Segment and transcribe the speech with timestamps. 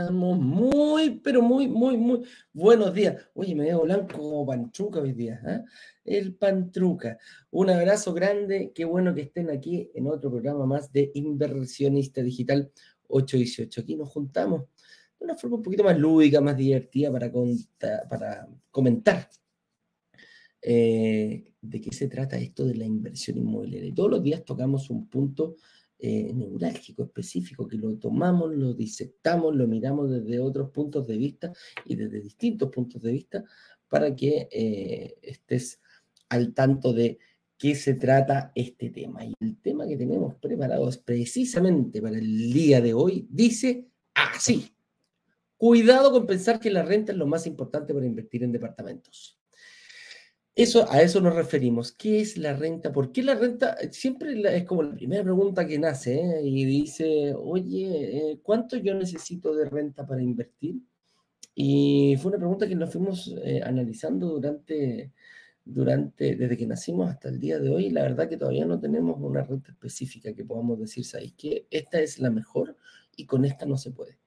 [0.00, 0.38] estamos?
[0.38, 2.22] Muy, pero muy, muy, muy
[2.52, 3.16] buenos días.
[3.34, 5.40] Oye, me veo blanco como pantruca hoy día.
[5.46, 5.60] ¿eh?
[6.04, 7.18] El pantruca.
[7.50, 8.72] Un abrazo grande.
[8.74, 12.70] Qué bueno que estén aquí en otro programa más de Inversionista Digital
[13.08, 13.80] 818.
[13.80, 14.62] Aquí nos juntamos
[15.18, 17.30] de una forma un poquito más lúdica, más divertida para,
[18.08, 19.28] para comentar
[20.62, 23.88] eh, de qué se trata esto de la inversión inmobiliaria.
[23.88, 25.56] Y todos los días tocamos un punto
[25.98, 31.52] eh, neurálgico específico, que lo tomamos, lo disectamos, lo miramos desde otros puntos de vista
[31.84, 33.44] y desde distintos puntos de vista
[33.88, 35.80] para que eh, estés
[36.28, 37.18] al tanto de
[37.56, 39.24] qué se trata este tema.
[39.24, 44.72] Y el tema que tenemos preparado precisamente para el día de hoy dice así.
[45.56, 49.37] Cuidado con pensar que la renta es lo más importante para invertir en departamentos.
[50.58, 51.92] Eso, a eso nos referimos.
[51.92, 52.90] ¿Qué es la renta?
[52.90, 53.76] ¿Por qué la renta?
[53.92, 56.42] Siempre es como la primera pregunta que nace ¿eh?
[56.42, 60.80] y dice, oye, eh, ¿cuánto yo necesito de renta para invertir?
[61.54, 65.12] Y fue una pregunta que nos fuimos eh, analizando durante,
[65.64, 67.90] durante, desde que nacimos hasta el día de hoy.
[67.90, 72.00] La verdad que todavía no tenemos una renta específica que podamos decir, ¿sabéis que esta
[72.00, 72.76] es la mejor
[73.16, 74.18] y con esta no se puede?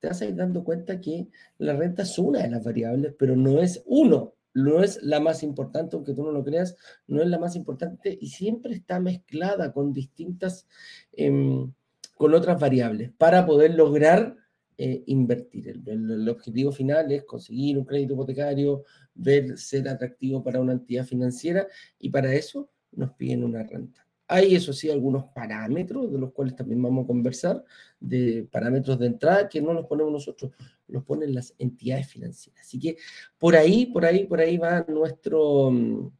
[0.00, 3.36] Te vas a ir dando cuenta que la renta es una de las variables, pero
[3.36, 7.28] no es uno, no es la más importante, aunque tú no lo creas, no es
[7.28, 10.66] la más importante y siempre está mezclada con distintas,
[11.12, 11.72] em,
[12.16, 14.36] con otras variables para poder lograr
[14.80, 15.80] eh, invertir.
[15.86, 21.66] El, objetivo final es conseguir un crédito hipotecario, ver ser atractivo para una entidad financiera
[21.98, 24.07] y para eso nos piden una renta.
[24.28, 27.64] Hay, eso sí, algunos parámetros de los cuales también vamos a conversar,
[27.98, 30.52] de parámetros de entrada que no los ponemos nosotros,
[30.86, 32.60] los ponen las entidades financieras.
[32.60, 32.98] Así que
[33.38, 36.10] por ahí, por ahí, por ahí va nuestro, mm,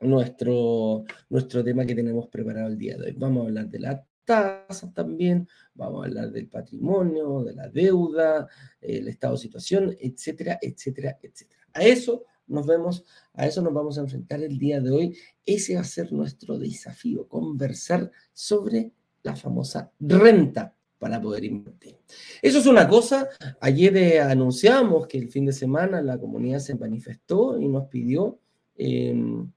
[0.00, 3.14] nuestro, nuestro tema que tenemos preparado el día de hoy.
[3.16, 8.46] Vamos a hablar de la tasa también, vamos a hablar del patrimonio, de la deuda,
[8.80, 11.62] el estado de situación, etcétera, etcétera, etcétera.
[11.72, 15.18] A eso nos vemos, a eso nos vamos a enfrentar el día de hoy.
[15.44, 18.92] Ese va a ser nuestro desafío, conversar sobre
[19.22, 21.96] la famosa renta para poder invertir.
[22.40, 23.28] Eso es una cosa.
[23.60, 28.38] Ayer eh, anunciamos que el fin de semana la comunidad se manifestó y nos pidió
[28.76, 29.50] em,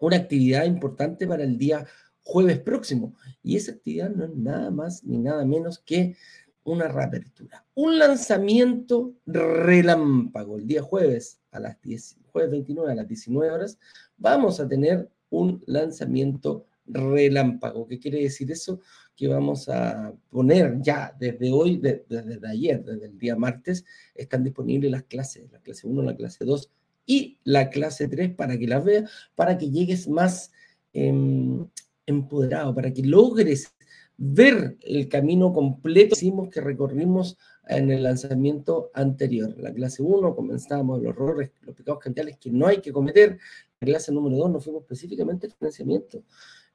[0.00, 1.86] una actividad importante para el día
[2.22, 3.14] jueves próximo.
[3.42, 6.16] Y esa actividad no es nada más ni nada menos que
[6.64, 10.58] una reapertura, un lanzamiento relámpago.
[10.58, 13.78] El día jueves a las 10, jueves 29 a las 19 horas,
[14.16, 17.86] vamos a tener un lanzamiento relámpago.
[17.86, 18.80] ¿Qué quiere decir eso?
[19.16, 23.84] Que vamos a poner ya desde hoy, desde ayer, desde el día martes,
[24.14, 26.70] están disponibles las clases, la clase 1, la clase 2
[27.06, 30.52] y la clase 3 para que las veas, para que llegues más
[30.92, 31.66] em,
[32.06, 33.72] empoderado, para que logres
[34.16, 36.14] ver el camino completo
[36.50, 37.38] que recorrimos
[37.76, 39.54] en el lanzamiento anterior.
[39.58, 43.38] La clase 1 comenzamos los errores, los pecados capitales que no hay que cometer.
[43.80, 46.22] La clase número 2 nos fuimos específicamente al financiamiento.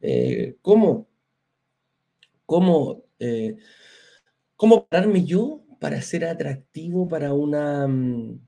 [0.01, 1.07] Eh, ¿Cómo?
[2.45, 3.57] ¿Cómo, eh,
[4.55, 8.39] ¿Cómo pararme yo para ser atractivo para una mm,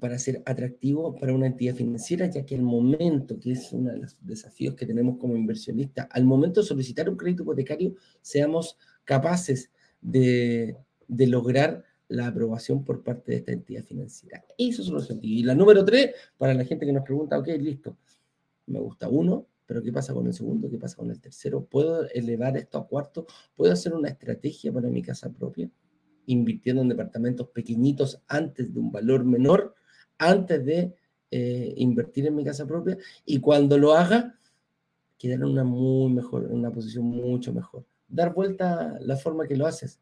[0.00, 3.98] para ser atractivo para una entidad financiera, ya que el momento, que es uno de
[3.98, 9.70] los desafíos que tenemos como inversionista, al momento de solicitar un crédito hipotecario, seamos capaces
[10.00, 10.76] de,
[11.26, 14.44] lograr la aprobación por parte de esta entidad financiera.
[14.58, 15.34] Eso es un objetivo.
[15.34, 17.96] Y la número tres, para la gente que nos pregunta, ok, listo,
[18.66, 20.68] me gusta uno, pero ¿qué pasa con el segundo?
[20.68, 21.64] ¿Qué pasa con el tercero?
[21.64, 23.26] ¿Puedo elevar esto a cuarto?
[23.54, 25.70] ¿Puedo hacer una estrategia para mi casa propia?
[26.26, 29.74] Invirtiendo en departamentos pequeñitos antes de un valor menor
[30.18, 30.94] antes de
[31.30, 34.38] eh, invertir en mi casa propia y cuando lo haga,
[35.18, 37.84] quedar en una muy mejor, en una posición mucho mejor.
[38.08, 40.00] Dar vuelta la forma que lo haces.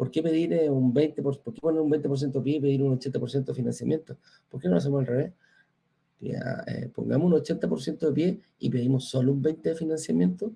[0.00, 2.98] ¿Por qué pedir eh, un 20%, por, qué poner un 20% pie y pedir un
[2.98, 4.16] 80% de financiamiento?
[4.48, 5.32] ¿Por qué no lo hacemos al revés?
[6.22, 10.54] Eh, pongamos un 80% de pie y pedimos solo un 20% de financiamiento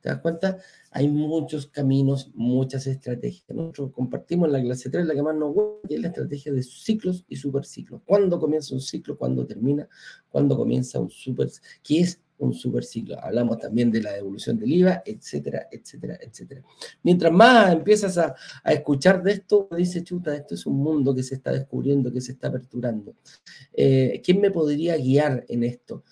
[0.00, 0.58] ¿Te das cuenta?
[0.90, 3.44] Hay muchos caminos, muchas estrategias.
[3.50, 6.62] Nosotros compartimos la clase 3, la que más nos gusta, que es la estrategia de
[6.62, 8.00] ciclos y superciclos.
[8.04, 9.16] ¿Cuándo comienza un ciclo?
[9.16, 9.88] ¿Cuándo termina?
[10.30, 11.48] ¿Cuándo comienza un super?
[11.82, 13.18] ¿Qué es un superciclo?
[13.22, 16.62] Hablamos también de la devolución del IVA, etcétera, etcétera, etcétera.
[17.02, 18.34] Mientras más empiezas a,
[18.64, 22.32] escuchar de esto, dice chuta, esto es un mundo que se está descubriendo, que se
[22.32, 23.14] está aperturando.
[23.72, 26.04] Eh, ¿Quién me podría guiar en esto?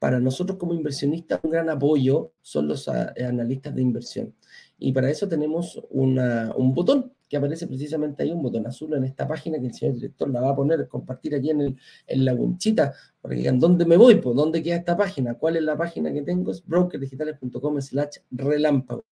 [0.00, 4.34] para nosotros como inversionistas un gran apoyo son los ah, analistas de inversión.
[4.78, 9.26] Y para eso tenemos un botón que aparece precisamente ahí un botón azul en esta
[9.26, 11.76] página que el señor director la va a poner, compartir aquí en, el,
[12.08, 12.92] en la winchita,
[13.22, 16.12] para que digan dónde me voy, pues dónde queda esta página, cuál es la página
[16.12, 19.04] que tengo, es brokerdigitales.com slash relámpago.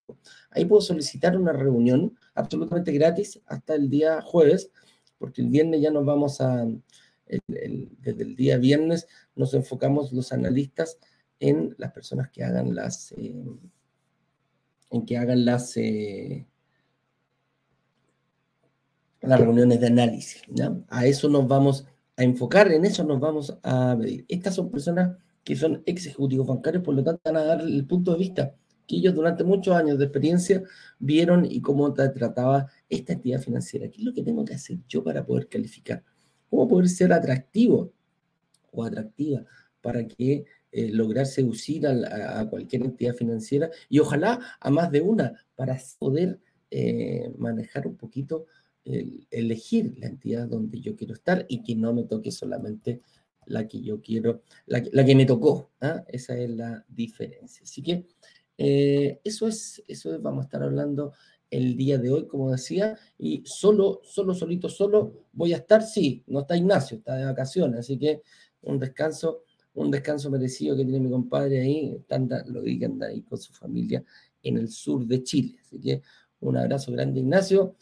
[0.50, 4.72] Ahí puedo solicitar una reunión absolutamente gratis hasta el día jueves,
[5.16, 6.66] porque el viernes ya nos vamos a,
[7.46, 9.06] desde el día viernes
[9.36, 10.98] nos enfocamos los analistas
[11.38, 13.44] en las personas que hagan las, eh,
[14.90, 16.48] en que hagan las, eh,
[19.28, 20.42] las reuniones de análisis.
[20.88, 21.86] A eso nos vamos
[22.16, 24.24] a enfocar, en eso nos vamos a medir.
[24.28, 27.86] Estas son personas que son ex ejecutivos bancarios, por lo tanto van a dar el
[27.86, 28.54] punto de vista
[28.86, 30.62] que ellos durante muchos años de experiencia
[30.98, 33.88] vieron y cómo trataba esta entidad financiera.
[33.90, 36.02] ¿Qué es lo que tengo que hacer yo para poder calificar?
[36.48, 37.92] ¿Cómo poder ser atractivo
[38.72, 39.44] o atractiva
[39.82, 45.34] para que eh, lograr seducir a, cualquier entidad financiera y ojalá a más de una
[45.54, 46.40] para poder
[46.70, 48.46] eh, manejar un poquito,
[49.30, 53.02] elegir la entidad donde yo quiero estar y que no me toque solamente
[53.46, 55.70] la que yo quiero, la, que me tocó.
[55.80, 56.04] ¿ah?
[56.08, 57.62] Esa es la diferencia.
[57.62, 58.06] Así que
[58.56, 61.12] eh, eso, es, eso es, vamos a estar hablando
[61.50, 66.22] el día de hoy, como decía, y solo, solo, solito, solo voy a estar, sí,
[66.26, 68.22] no está Ignacio, está de vacaciones, así que
[68.60, 69.44] un descanso
[69.78, 73.52] un descanso merecido que tiene mi compadre ahí, tanta, lo que anda ahí con su
[73.52, 74.04] familia
[74.42, 75.56] en el sur de Chile.
[75.60, 76.02] Así que
[76.40, 77.76] un abrazo grande, Ignacio.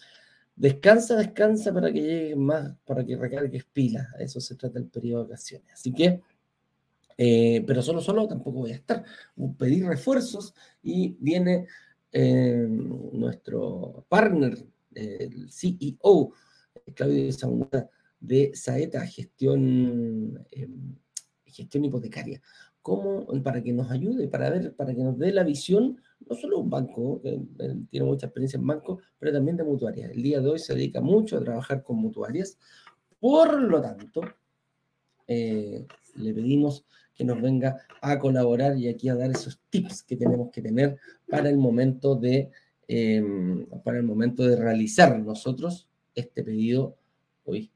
[0.56, 4.08] Descansa, descansa para que llegue más, para que recargues pilas.
[4.18, 5.72] Eso se trata el periodo de vacaciones.
[5.72, 6.22] Así que,
[7.18, 9.04] eh, pero solo, solo tampoco voy a estar.
[9.58, 11.66] Pedir refuerzos y viene
[12.10, 14.56] eh, nuestro partner,
[14.94, 16.32] el CEO,
[16.94, 20.42] Claudio Sanguda, de Saeta, gestión.
[20.50, 20.96] Em,
[21.56, 22.40] gestión hipotecaria,
[22.82, 26.58] ¿cómo, para que nos ayude, para ver, para que nos dé la visión, no solo
[26.58, 27.40] un banco, que
[27.90, 30.10] tiene mucha experiencia en banco, pero también de mutuarias.
[30.10, 32.58] El día de hoy se dedica mucho a trabajar con mutuarias,
[33.20, 34.22] por lo tanto,
[35.26, 35.86] eh,
[36.16, 36.84] le pedimos
[37.14, 40.98] que nos venga a colaborar y aquí a dar esos tips que tenemos que tener
[41.28, 42.50] para el momento de,
[42.86, 46.96] em, para el momento de realizar nosotros este pedido,
[47.44, 47.70] hoy,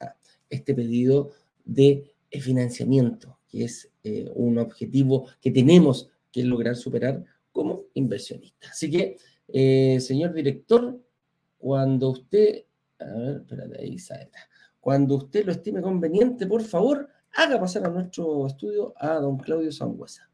[0.00, 0.14] ah,
[0.50, 1.30] este pedido
[1.64, 8.68] de financiamiento, que es eh, un objetivo que tenemos que lograr superar como inversionista.
[8.68, 9.16] Así que,
[9.46, 11.00] eh, señor director,
[11.56, 12.64] cuando usted,
[12.98, 13.96] a ver, espérate, ahí
[14.80, 19.70] cuando usted lo estime conveniente, por favor, haga pasar a nuestro estudio a don Claudio
[19.70, 20.28] Sangüesa.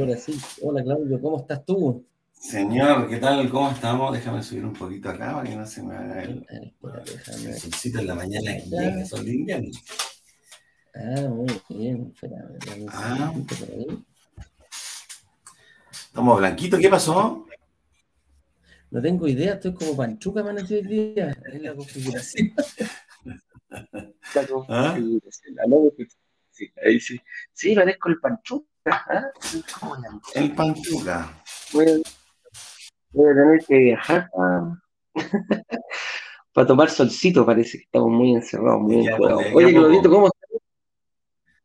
[0.00, 0.34] Ahora sí.
[0.62, 2.06] Hola Claudio, ¿cómo estás tú?
[2.32, 3.50] Señor, ¿qué tal?
[3.50, 4.14] ¿Cómo estamos?
[4.14, 8.06] Déjame subir un poquito acá para que no se me haga el, el solcito en
[8.06, 9.68] la mañana que de invierno.
[10.94, 12.14] Ah, muy bien.
[12.14, 12.36] Espera,
[12.88, 13.34] ah.
[15.92, 17.46] Estamos blanquitos, ¿qué pasó?
[18.90, 21.36] No tengo idea, estoy como panchuca amanecí hoy día.
[21.52, 22.54] Es la configuración.
[24.70, 24.96] ¿Ah?
[26.50, 27.20] Sí, ahí sí.
[27.52, 28.69] Sí, parezco el panchuca.
[30.34, 31.42] El Panchuca.
[31.72, 34.30] Voy a, tener que viajar
[36.52, 39.08] para, tomar solcito, parece que estamos muy encerrados, muy
[39.54, 40.50] Oye, Claudito, ¿cómo estás?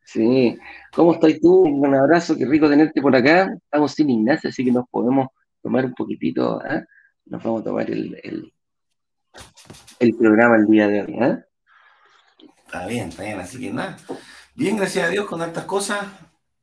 [0.04, 0.58] Sí,
[0.94, 1.62] ¿cómo estás tú?
[1.62, 3.54] Un abrazo, qué rico tenerte por acá.
[3.54, 5.28] Estamos sin Ignacio, así que nos podemos
[5.62, 6.84] tomar un poquitito, ¿eh?
[7.26, 8.54] nos vamos a tomar el, el,
[10.00, 11.18] el programa el día de hoy.
[11.22, 11.44] ¿eh?
[12.66, 13.98] Está bien, está bien, así que nada.
[14.54, 16.06] Bien, gracias a Dios con tantas cosas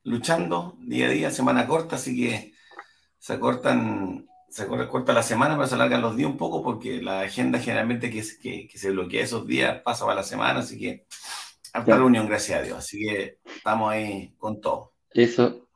[0.03, 2.53] luchando día a día, semana corta, así que
[3.19, 7.21] se cortan, se corta la semana, pero se alargan los días un poco porque la
[7.21, 11.05] agenda generalmente que, que, que se bloquea esos días pasa para la semana, así que
[11.73, 12.77] harta reunión, gracias a Dios.
[12.77, 14.93] Así que estamos ahí con todo.
[15.09, 15.67] Eso,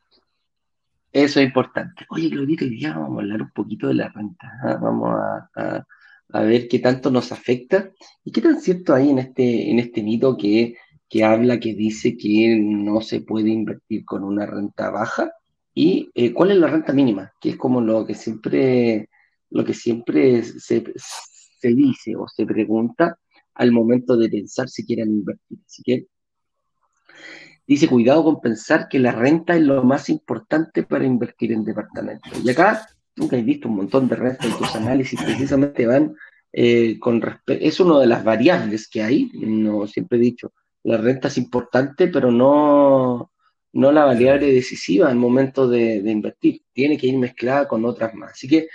[1.11, 2.05] eso es importante.
[2.09, 4.51] Oye, Claudito, hoy día vamos a hablar un poquito de la renta.
[4.63, 4.77] ¿ah?
[4.81, 5.15] Vamos
[5.55, 5.85] a,
[6.33, 7.91] a, ver qué tanto nos afecta
[8.23, 10.75] y qué tan cierto hay en este, en este mito que
[11.09, 15.31] que habla, que dice que no se puede invertir con una renta baja.
[15.73, 17.31] ¿Y eh, cuál es la renta mínima?
[17.39, 19.09] Que es como lo que siempre,
[19.49, 23.17] lo que siempre se, se dice o se pregunta
[23.53, 25.59] al momento de pensar si quieren invertir.
[25.65, 26.07] Así que
[27.65, 32.31] dice, cuidado con pensar que la renta es lo más importante para invertir en departamentos.
[32.43, 36.15] Y acá, nunca he visto un montón de renta en tus análisis, precisamente van
[36.53, 40.53] eh, con respecto, es una de las variables que hay, no siempre he dicho,
[40.87, 43.31] la renta es importante, pero no,
[43.73, 46.61] no la variable decisiva en momento de, de invertir.
[46.71, 48.31] Tiene que ir mezclada con otras más.
[48.31, 48.69] Así que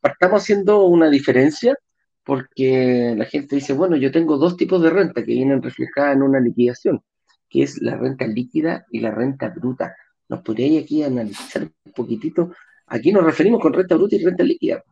[0.00, 1.76] partamos haciendo una diferencia
[2.24, 6.22] porque la gente dice, bueno, yo tengo dos tipos de renta que vienen reflejadas en
[6.22, 7.02] una liquidación,
[7.50, 9.94] que es la renta líquida y la renta bruta.
[10.30, 12.54] ¿Nos podríais aquí analizar un poquitito?
[12.86, 14.82] Aquí nos referimos con renta bruta y renta líquida.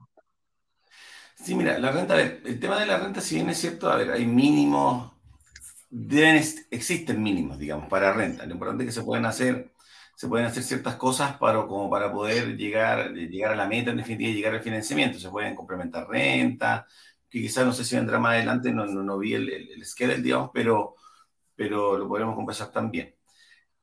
[1.37, 4.11] Sí, mira, la renta, el tema de la renta, si bien es cierto, a ver,
[4.11, 5.16] hay mínimos,
[5.91, 8.47] deben, existen mínimos, digamos, para renta.
[8.47, 9.73] Lo importante es que se pueden hacer,
[10.17, 13.99] se pueden hacer ciertas cosas para, como para poder llegar, llegar a la meta, en
[13.99, 15.19] definitiva, llegar al financiamiento.
[15.19, 16.87] Se pueden complementar renta,
[17.29, 20.51] que quizás no sé si vendrá más adelante, no, no, vi el, el, schedule, digamos,
[20.55, 20.97] pero,
[21.55, 23.15] pero lo podremos conversar también.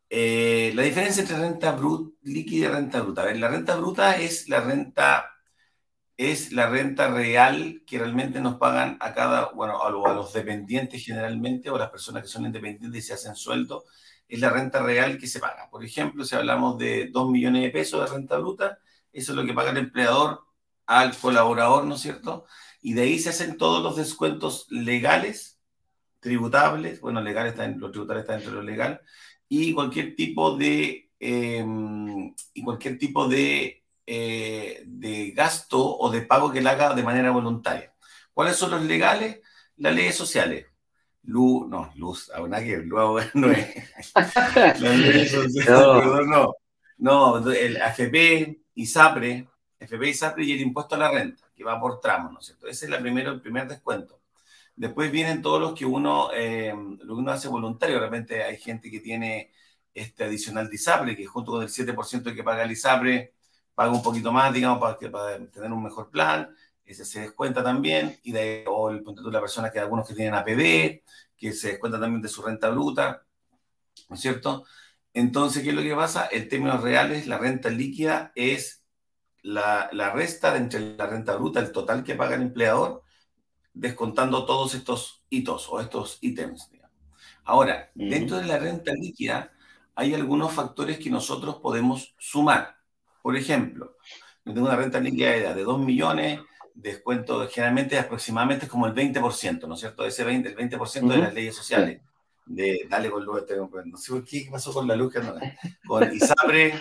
[0.10, 3.24] Eh, la diferencia entre renta bruta, líquida y renta bruta.
[3.24, 5.33] A ver, la renta bruta es la renta
[6.17, 11.70] es la renta real que realmente nos pagan a cada, bueno, a, los dependientes generalmente
[11.70, 13.86] o las personas que son independientes y se hacen sueldo,
[14.27, 15.70] es la renta real que se paga.
[15.70, 18.79] Por ejemplo, si hablamos de 2 millones de pesos de renta bruta,
[19.12, 20.41] eso es lo que paga el empleador
[20.86, 22.46] al colaborador, ¿no es cierto?
[22.84, 25.60] y de ahí se hacen todos los descuentos legales,
[26.20, 29.01] tributables, bueno, legales están, los tributales están dentro de lo legal,
[29.48, 36.52] y cualquier tipo de, em, y cualquier tipo de, eh, de gasto o de pago
[36.52, 37.94] que él haga de manera voluntaria.
[38.34, 39.40] ¿Cuáles son los legales?
[39.78, 40.66] Las leyes sociales.
[41.24, 44.14] Luz, no, luz, aún aquí, luego no es.
[44.16, 46.22] Las leyes sociales, no.
[46.24, 46.54] no.
[46.98, 49.48] No, el AFP, ISAPRE,
[49.80, 52.68] FP, ISAPRE y el impuesto a la renta que va por tramo, ¿no es cierto?
[52.68, 54.22] Ese es la primero, el primer descuento.
[54.76, 58.00] Después vienen todos los que uno, eh, lo que uno hace voluntario.
[58.00, 59.52] Realmente hay gente que tiene
[59.94, 63.33] este adicional de ISAPRE, que junto con el 7% que paga el ISAPRE,
[63.75, 66.50] paga un poquito más, digamos, para, que, para tener un mejor plan.
[66.86, 68.20] Ese se descuenta también.
[68.24, 71.03] Y de o el punto de la persona que algunos que tienen APB,
[71.38, 73.25] que se descuenta también de su renta bruta,
[74.10, 74.65] ¿no es cierto?
[75.13, 76.27] Entonces, ¿qué es lo que pasa?
[76.32, 78.84] En términos reales, la renta líquida es
[79.44, 83.03] la, resta entre la renta bruta, el total que paga el empleador,
[83.74, 86.70] descontando todos estos hitos o estos ítems.
[87.44, 89.51] Ahora, dentro de la renta líquida
[89.96, 92.77] hay algunos factores que nosotros podemos sumar.
[93.24, 93.98] Por ejemplo,
[94.46, 96.42] yo tengo una renta líquida de 2 millones,
[96.75, 100.06] descuento generalmente aproximadamente es como el 20%, ¿no es cierto?
[100.06, 102.01] Ese 20, el 20% de las leyes sociales.
[102.46, 103.44] De, dale con luz,
[103.86, 105.13] no sé por qué, pasó con la luz,
[105.88, 106.74] con ISAPRE,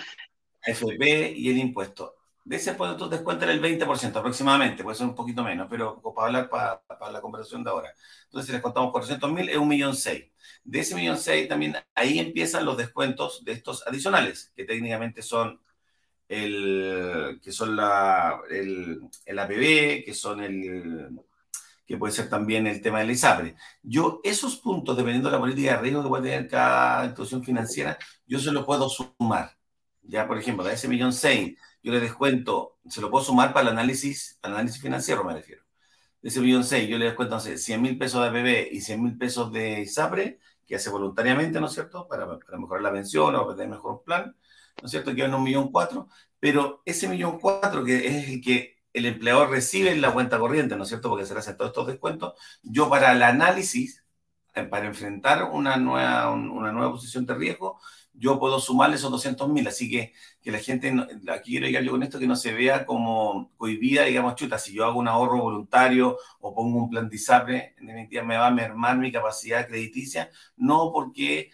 [0.67, 5.45] FP y el impuesto de ese tú descuentan el 20% aproximadamente, puede ser un poquito
[5.45, 7.95] menos, pero para hablar para, para la conversación de ahora.
[8.25, 10.27] Entonces, si les contamos 400 mil, es un millón seis.
[10.65, 15.61] De ese millón seis, también ahí empiezan los descuentos de estos adicionales, que técnicamente son
[16.33, 21.11] el, que son la, el, el APB, que son el,
[21.87, 23.55] que puede ser también el tema del ISAPRE.
[23.83, 27.99] Yo, esos puntos, dependiendo de la política de riesgo que puede tener cada institución financiera,
[28.27, 29.57] yo se los puedo sumar.
[30.03, 33.69] Ya, por ejemplo, de ese millón seis, yo le descuento, se lo puedo sumar para
[33.69, 35.63] el análisis, para el análisis financiero, me refiero.
[36.23, 39.03] De ese millón seis, yo le descuento, sé, 100 mil pesos de APB y 100
[39.03, 43.35] mil pesos de ISAPRE, que hace voluntariamente, ¿no es cierto?, para, para mejorar la pensión
[43.35, 44.35] o para tener mejor plan,
[44.81, 46.09] ¿no es cierto?, que en un millón cuatro,
[46.41, 50.77] pero ese millón cuatro, que es el que el empleador recibe en la cuenta corriente,
[50.77, 54.05] ¿no es cierto?, porque se le hacen todos estos descuentos, yo para el análisis,
[54.55, 57.81] eh, para enfrentar una nueva, una nueva posición de riesgo,
[58.15, 59.67] yo puedo sumarle esos 200 mil.
[59.67, 60.13] Así que
[60.43, 60.93] que la gente,
[61.29, 64.75] aquí quiero llegar yo con esto, que no se vea como cohibida, digamos, chuta, si
[64.75, 68.49] yo hago un ahorro voluntario o pongo un plan de ISAPRE, en definitiva me va
[68.49, 70.31] a mermar mi capacidad crediticia.
[70.57, 71.51] No porque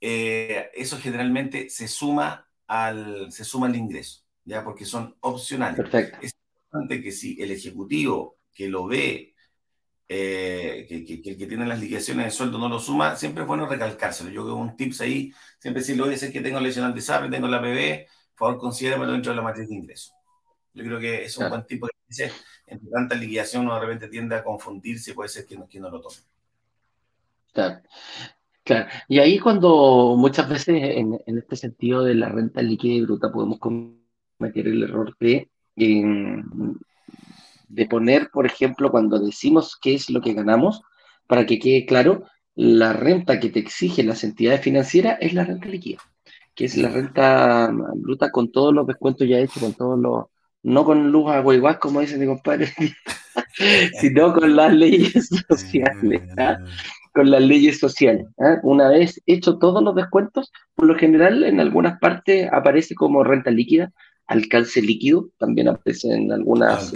[0.00, 4.64] eh, eso generalmente se suma, al, se suma al ingreso, ¿ya?
[4.64, 5.76] Porque son opcionales.
[5.76, 6.18] Perfecto.
[6.22, 9.34] Es importante que si el ejecutivo que lo ve
[10.08, 13.66] eh, que, que, que, tiene las liquidaciones de sueldo no lo suma, siempre es bueno
[13.66, 14.30] recalcárselo.
[14.30, 17.46] Yo veo un tips ahí, siempre decirle, oye, sé que tengo lesional de SAP, tengo
[17.46, 20.14] la PB, por favor, considéramelo dentro de la matriz de ingreso.
[20.72, 22.32] Yo creo que es un buen tipo que dice,
[22.66, 25.90] entre tanta liquidación uno de repente tiende a confundirse, puede ser que no, que no
[25.90, 26.16] lo tome.
[27.52, 27.82] Claro.
[28.64, 33.00] Claro, y ahí cuando muchas veces en, en, este sentido de la renta líquida y
[33.00, 36.02] bruta podemos cometer el error de eh,
[37.72, 40.82] de poner, por ejemplo, cuando decimos qué es lo que ganamos,
[41.26, 45.68] para que quede claro, la renta que te exigen las entidades financieras es la renta
[45.68, 45.98] líquida,
[46.54, 50.26] que es la renta bruta con todos los descuentos ya hechos, con todos los,
[50.62, 52.70] no con luz agua igual, como dice mi compadre,
[54.00, 56.22] sino con las leyes sociales.
[57.12, 58.26] Con las leyes sociales.
[58.38, 58.58] ¿ah?
[58.62, 63.50] Una vez hecho todos los descuentos, por lo general en algunas partes aparece como renta
[63.50, 63.92] líquida,
[64.26, 66.92] alcance líquido, también aparece en algunas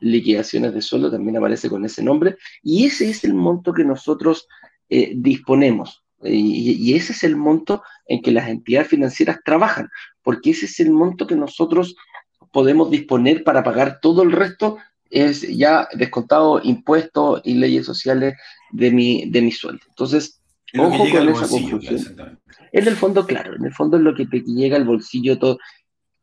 [0.00, 4.46] liquidaciones de sueldo, también aparece con ese nombre, y ese es el monto que nosotros
[4.88, 9.88] eh, disponemos Y, ese es el monto en que las entidades financieras trabajan,
[10.22, 11.96] porque ese es el monto que nosotros
[12.52, 14.78] podemos disponer para pagar todo el resto,
[15.10, 18.34] es ya descontado impuestos y leyes sociales
[18.70, 19.82] de mi, de mi sueldo.
[19.88, 20.40] Entonces,
[20.78, 22.38] ojo con esa conclusión.
[22.72, 25.58] En el fondo, claro, en el fondo es lo que te llega al bolsillo todo.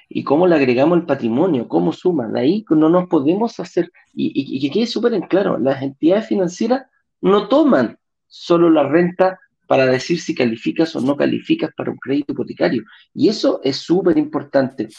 [0.07, 2.27] Y cómo le agregamos el patrimonio, cómo suma.
[2.27, 6.84] De ahí no nos podemos hacer, y, que quede súper en claro, las entidades financieras
[7.19, 12.34] no toman solo la renta para decir si calificas o no calificas para un crédito
[12.34, 12.84] hipotecario.
[13.13, 14.89] Y eso es súper importante.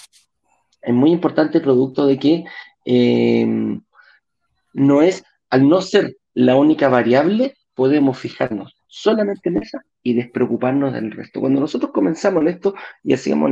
[0.82, 2.44] Es muy importante producto de que
[2.84, 3.78] eh,
[4.74, 10.92] no es, al no ser la única variable, podemos fijarnos solamente en esa y despreocuparnos
[10.92, 11.40] del resto.
[11.40, 13.50] Cuando nosotros comenzamos en esto y hacíamos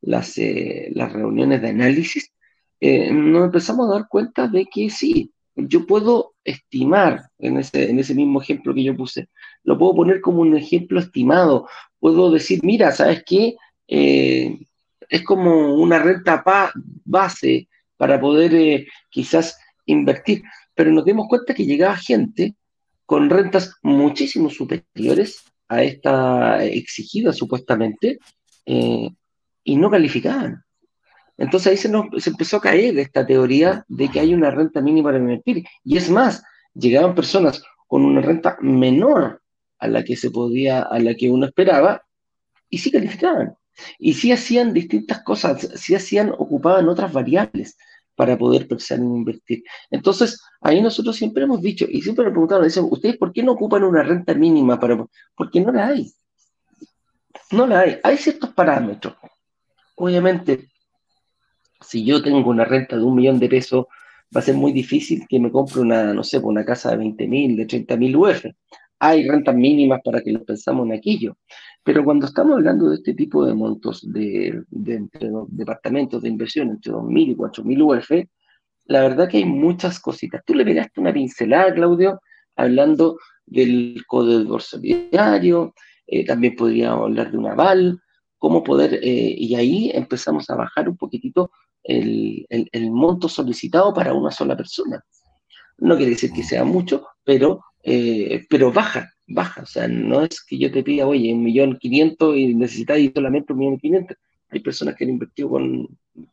[0.00, 2.32] las, eh, las reuniones de análisis,
[2.80, 7.98] eh, nos empezamos a dar cuenta de que sí, yo puedo estimar, en ese, en
[7.98, 9.28] ese mismo ejemplo que yo puse,
[9.68, 11.68] lo puedo poner como un ejemplo estimado,
[12.00, 13.54] puedo decir, mira, ¿sabes qué?
[13.86, 14.58] Eh,
[15.10, 16.42] es como una renta
[17.04, 20.42] base para poder quizás invertir,
[20.74, 22.54] pero nos dimos cuenta que llegaba gente
[23.04, 28.20] con rentas muchísimo superiores a esta exigida supuestamente
[28.64, 29.10] eh,
[29.64, 30.64] y no calificaban.
[31.36, 34.80] Entonces ahí se, nos, se empezó a caer esta teoría de que hay una renta
[34.80, 35.62] mínima para invertir.
[35.84, 39.42] Y es más, llegaban personas con una renta menor
[39.78, 42.02] a la que se podía, a la que uno esperaba,
[42.68, 43.54] y sí calificaban.
[43.98, 47.76] Y sí hacían distintas cosas, sí hacían, ocupaban otras variables
[48.16, 49.62] para poder pensar en invertir.
[49.90, 53.52] Entonces, ahí nosotros siempre hemos dicho, y siempre nos preguntaron, dicen, ¿ustedes por qué no
[53.52, 54.78] ocupan una renta mínima?
[54.80, 55.06] Para...
[55.36, 56.12] Porque no la hay.
[57.52, 57.98] No la hay.
[58.02, 59.14] Hay ciertos parámetros.
[59.94, 60.68] Obviamente,
[61.80, 63.86] si yo tengo una renta de un millón de pesos,
[64.34, 67.26] va a ser muy difícil que me compre una, no sé, una casa de 20
[67.28, 68.46] mil, de 30 mil UF.
[69.00, 71.36] Hay rentas mínimas para que lo pensamos en aquello.
[71.84, 77.30] Pero cuando estamos hablando de este tipo de montos de, departamentos de inversión entre 2.000
[77.30, 78.28] y 4.000 UF,
[78.86, 80.42] la verdad que hay muchas cositas.
[80.44, 82.20] Tú le pegaste una pincelada, Claudio,
[82.56, 85.74] hablando del código solidario,
[86.06, 88.00] eh, también podríamos hablar de un aval,
[88.38, 91.50] cómo poder, eh, y ahí empezamos a bajar un poquitito
[91.82, 92.46] el,
[92.90, 95.02] monto solicitado para una sola persona.
[95.78, 99.62] No quiere decir que sea mucho, pero, eh, pero baja, baja.
[99.62, 103.52] O sea, no es que yo te pida, oye, un millón quinientos y necesitáis solamente
[103.52, 104.16] un millón quinientos.
[104.50, 105.88] Hay personas que han invertido con,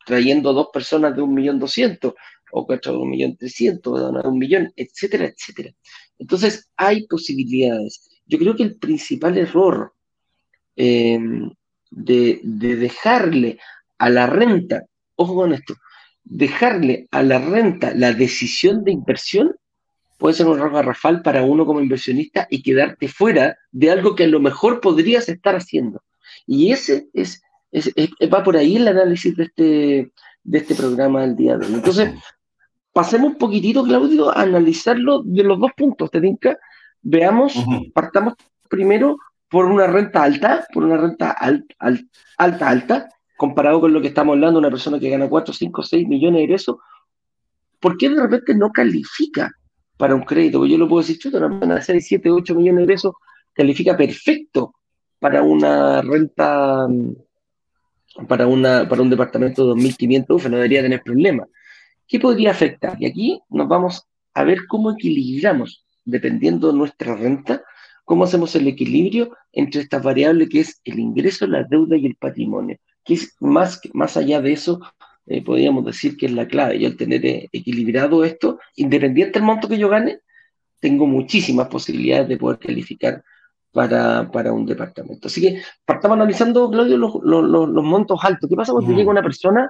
[0.05, 2.13] trayendo dos personas de un millón doscientos,
[2.51, 5.71] o cuatro de un millón trescientos, de un millón, etcétera, etcétera.
[6.19, 8.09] Entonces, hay posibilidades.
[8.25, 9.93] Yo creo que el principal error
[10.75, 11.19] eh,
[11.89, 13.59] de, de dejarle
[13.97, 14.83] a la renta,
[15.15, 15.75] ojo con esto,
[16.23, 19.55] dejarle a la renta la decisión de inversión
[20.17, 24.23] puede ser un error garrafal para uno como inversionista y quedarte fuera de algo que
[24.23, 26.03] a lo mejor podrías estar haciendo.
[26.45, 27.41] Y ese es,
[28.33, 30.11] va por ahí el análisis de este,
[30.43, 31.73] de este programa del día de hoy.
[31.73, 32.13] Entonces,
[32.93, 36.57] pasemos un poquitito, Claudio, a analizarlo de los dos puntos, ¿te tinca?
[37.01, 37.53] Veamos,
[37.93, 38.35] partamos
[38.69, 39.17] primero
[39.49, 41.75] por una renta alta, por una renta alta,
[42.37, 46.07] alta, alta, comparado con lo que estamos hablando, una persona que gana 4, 5, 6
[46.07, 46.77] millones de pesos,
[47.79, 49.51] ¿por qué de repente no califica
[49.97, 52.55] para un crédito, porque yo lo puedo decir, chuta, una persona de 6, 7, 8
[52.55, 53.13] millones de pesos
[53.53, 54.75] califica perfecto
[55.19, 61.01] para una renta, mm, para, una, para un departamento de 2.500 UF, no debería tener
[61.01, 61.47] problema.
[62.07, 62.97] ¿Qué podría afectar?
[62.99, 67.63] Y aquí nos vamos a ver cómo equilibramos, dependiendo de nuestra renta,
[68.03, 72.15] cómo hacemos el equilibrio entre estas variables que es el ingreso, la deuda y el
[72.15, 74.79] patrimonio, que es más, más allá de eso,
[75.27, 76.79] eh, podríamos decir que es la clave.
[76.79, 80.19] Yo al tener eh, equilibrado esto, independiente del monto que yo gane,
[80.79, 83.23] tengo muchísimas posibilidades de poder calificar
[83.71, 85.27] para, para un departamento.
[85.27, 88.49] Así que partamos analizando, Claudio, los, los, los montos altos.
[88.49, 89.69] ¿Qué pasa cuando llega una persona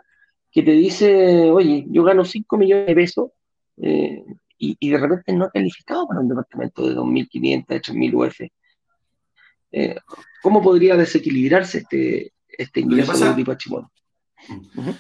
[0.52, 3.30] que te dice, oye, yo gano 5 millones de pesos
[3.78, 4.24] eh,
[4.58, 8.42] y, y, de repente no he calificado para un departamento de 2.500, 3.000 UF?
[10.42, 13.88] ¿Cómo podría desequilibrarse este, este ingreso de tipo Chimón?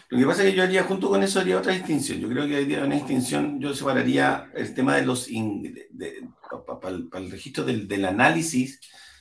[0.09, 2.19] Lo que pasa es que yo haría, junto con eso, haría otra distinción.
[2.19, 5.29] Yo creo que hay una distinción, yo separaría el tema de los,
[6.81, 8.79] para el, registro del, del, análisis,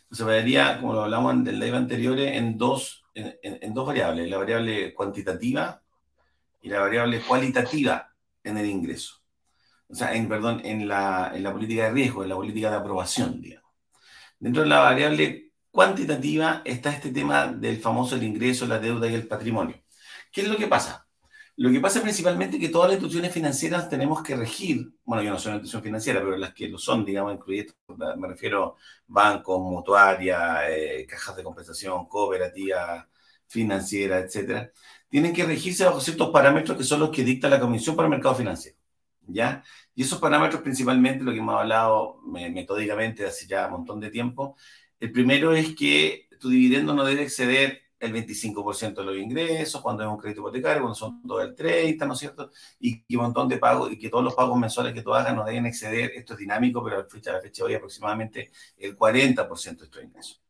[0.09, 4.29] lo separaría, como lo hablamos en el live anterior, en dos, en, en, dos variables,
[4.29, 5.83] la variable cuantitativa
[6.63, 8.11] y la variable cualitativa
[8.43, 9.23] en el ingreso.
[9.89, 12.77] O sea, en, perdón, en la, en la política de riesgo, en la política de
[12.77, 13.71] aprobación, digamos.
[14.39, 19.15] Dentro de la variable cuantitativa está este tema del famoso el ingreso, la deuda y
[19.15, 19.84] el patrimonio.
[20.35, 21.07] ¿Qué es lo que pasa?
[21.57, 25.31] Lo que pasa principalmente es que todas las instituciones financieras tenemos que regir, bueno, yo
[25.31, 27.77] no soy una institución financiera, pero las que lo son, digamos, incluidas,
[28.19, 28.75] me refiero
[29.07, 33.07] bancos, mutuarias, eh, cajas de compensación, cooperativas
[33.47, 34.73] financieras, etcétera,
[35.09, 38.11] tienen que regirse bajo ciertos parámetros que son los que dicta la Comisión para el
[38.11, 38.77] Mercado Financiero.
[39.29, 39.63] ¿Ya?
[39.95, 44.57] Y esos parámetros principalmente, lo que hemos hablado metódicamente hace ya un montón de tiempo,
[44.99, 50.03] el primero es que tu dividendo no debe exceder el 25% de los ingresos, cuando
[50.03, 52.51] es un crédito hipotecario, cuando son todo el 30%, ¿no es cierto?
[52.79, 55.35] Y que un montón de pagos, y que todos los pagos mensuales que tú hagas
[55.35, 58.97] no deben exceder, esto es dinámico, pero a a la fecha de hoy aproximadamente el
[58.97, 60.43] 40% de estos ingresos.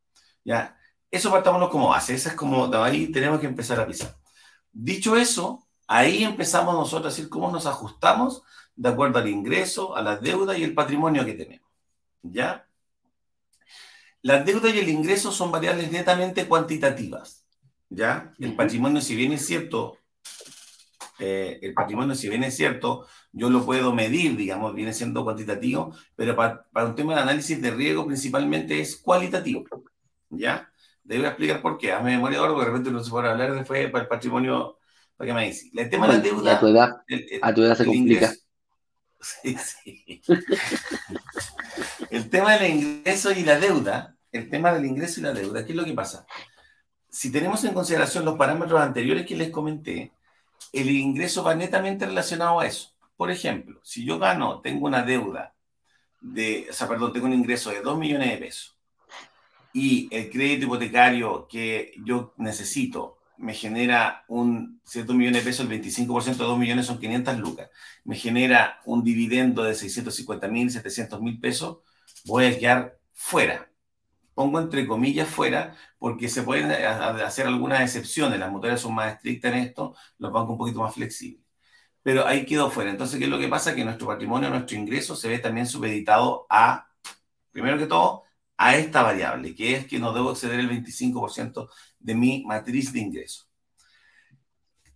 [0.45, 0.77] ¿Ya?
[1.11, 4.17] Eso partámonos como base, esa es como, ahí tenemos que empezar a pisar.
[4.73, 8.43] Dicho eso, ahí empezamos nosotros a decir cómo nos ajustamos
[8.77, 11.71] de acuerdo al ingreso, a la deuda y el patrimonio que tenemos.
[12.23, 12.67] ¿Ya?
[14.25, 17.44] Las deudas y el ingreso son variables netamente cuantitativas.
[17.95, 18.33] ¿Ya?
[18.39, 19.99] El patrimonio, si bien es cierto,
[21.19, 25.95] eh, el patrimonio, si bien es cierto, yo lo puedo medir, digamos, viene siendo cuantitativo,
[26.17, 29.65] pero para, un tema de análisis de riesgo principalmente es cualitativo,
[30.31, 30.71] ¿ya?
[31.03, 31.93] Debo explicar por qué.
[31.93, 34.79] Hazme memoria ahora, porque de repente no se puede hablar después para el patrimonio,
[35.17, 35.71] para qué me dice.
[35.75, 36.57] El tema de la deuda...
[36.57, 36.91] A tu edad,
[37.43, 38.33] a tu edad se complica.
[39.43, 40.23] Sí, sí.
[42.11, 45.73] el tema del ingreso y la deuda, el tema del ingreso y la deuda, ¿qué
[45.73, 46.27] es lo que pasa?
[47.15, 50.11] Si tenemos en consideración los parámetros anteriores que les comenté,
[50.73, 52.93] el ingreso va netamente relacionado a eso.
[53.17, 55.55] Por ejemplo, si yo gano, tengo una deuda
[56.21, 58.77] de, o sea, perdón, tengo un ingreso de 2 millones de pesos
[59.73, 65.81] y el crédito hipotecario que yo necesito me genera un cierto millón de pesos, el
[65.81, 67.71] 25% de 2 millones son 500 lucas,
[68.03, 71.79] me genera un dividendo de 650 mil, 700 mil pesos,
[72.25, 73.69] voy a quedar fuera
[74.35, 78.39] pongo entre comillas fuera, porque se pueden hacer algunas excepciones.
[78.39, 81.45] Las mutuarias son más estrictas en esto, los bancos un poquito más flexibles.
[82.03, 82.91] Pero ahí quedó fuera.
[82.91, 83.75] Entonces, ¿qué es lo que pasa?
[83.75, 86.89] Que nuestro patrimonio, nuestro ingreso se ve también supeditado a,
[87.51, 88.25] primero que todo,
[88.57, 91.69] a esta variable, que es que no debo exceder el 25%
[91.99, 93.47] de mi matriz de ingreso.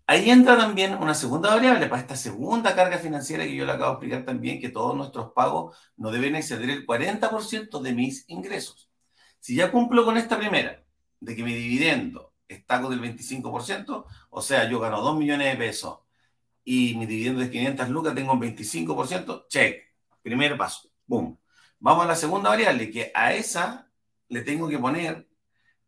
[0.07, 3.90] Ahí entra también una segunda variable para esta segunda carga financiera que yo le acabo
[3.90, 8.88] de explicar también, que todos nuestros pagos no deben exceder el 40% de mis ingresos.
[9.49, 10.85] Si ya cumplo con esta primera,
[11.21, 15.57] de que mi dividendo está con el 25%, o sea, yo gano 2 millones de
[15.57, 16.01] pesos
[16.65, 19.85] y mi dividendo es 500 lucas, tengo un 25%, check.
[20.21, 21.39] Primer paso, boom.
[21.79, 23.91] Vamos a la segunda variable, que a esa
[24.29, 25.27] le tengo que poner,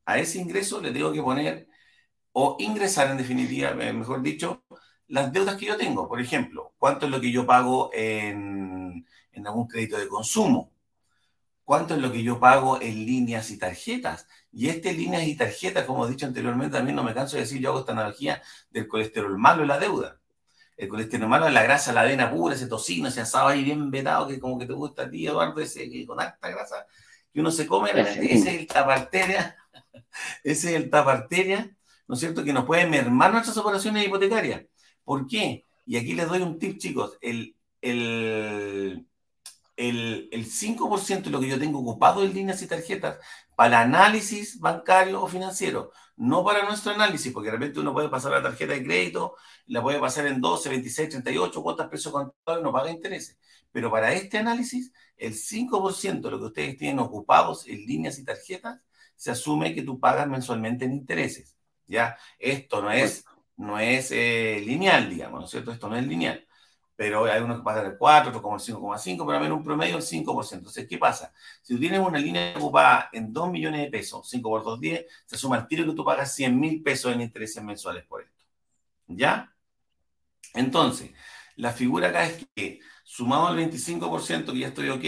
[0.07, 1.69] a ese ingreso le tengo que poner,
[2.33, 4.65] o ingresar en definitiva, eh, mejor dicho,
[5.09, 6.09] las deudas que yo tengo.
[6.09, 10.73] Por ejemplo, cuánto es lo que yo pago en, en algún crédito de consumo
[11.71, 14.27] cuánto es lo que yo pago en líneas y tarjetas.
[14.51, 17.61] Y este líneas y tarjetas, como he dicho anteriormente, también no me canso de decir,
[17.61, 20.19] yo hago esta analogía del colesterol malo y la deuda.
[20.77, 23.89] El colesterol malo es la grasa, la avena pura, ese tocino, ese asado ahí bien
[23.89, 26.89] vetado, que como que te gusta a ti, Eduardo, ese con alta grasa
[27.33, 29.57] que uno se come, ese es el taparteria,
[30.43, 31.71] ese es el taparteria,
[32.09, 34.65] ¿no es cierto?, que nos puede mermar nuestras operaciones hipotecarias.
[35.05, 35.67] ¿Por qué?
[35.87, 39.07] Y aquí les doy un tip, chicos, el, el,
[39.81, 43.19] el, el 5% de lo que yo tengo ocupado en líneas y tarjetas
[43.57, 48.33] para análisis bancario o financiero, no para nuestro análisis, porque de repente uno puede pasar
[48.33, 52.73] la tarjeta de crédito, la puede pasar en 12, 26, 38 cuotas contado y no
[52.73, 53.39] paga intereses.
[53.73, 58.25] Pero para este análisis, el 5% de lo que ustedes tienen ocupados en líneas y
[58.25, 58.81] tarjetas,
[59.17, 61.57] se asume que tú pagas mensualmente en intereses.
[61.87, 62.19] ¿ya?
[62.39, 63.25] Esto no es,
[63.57, 65.73] no es eh, lineal, digamos, ¿no es cierto?
[65.73, 66.47] Esto no es lineal
[67.01, 69.65] pero hay unos que pagan el 4, otros como el 5,5, pero a menos un
[69.65, 70.53] promedio el 5%.
[70.53, 71.33] Entonces, ¿qué pasa?
[71.63, 75.07] Si tú tienes una línea ocupada en 2 millones de pesos, 5 por 2, 10,
[75.25, 78.45] se suma el tiro que tú pagas 100 mil pesos en intereses mensuales por esto.
[79.07, 79.51] ¿Ya?
[80.53, 81.13] Entonces,
[81.57, 85.05] la figura acá es que sumado al 25% que ya estoy ok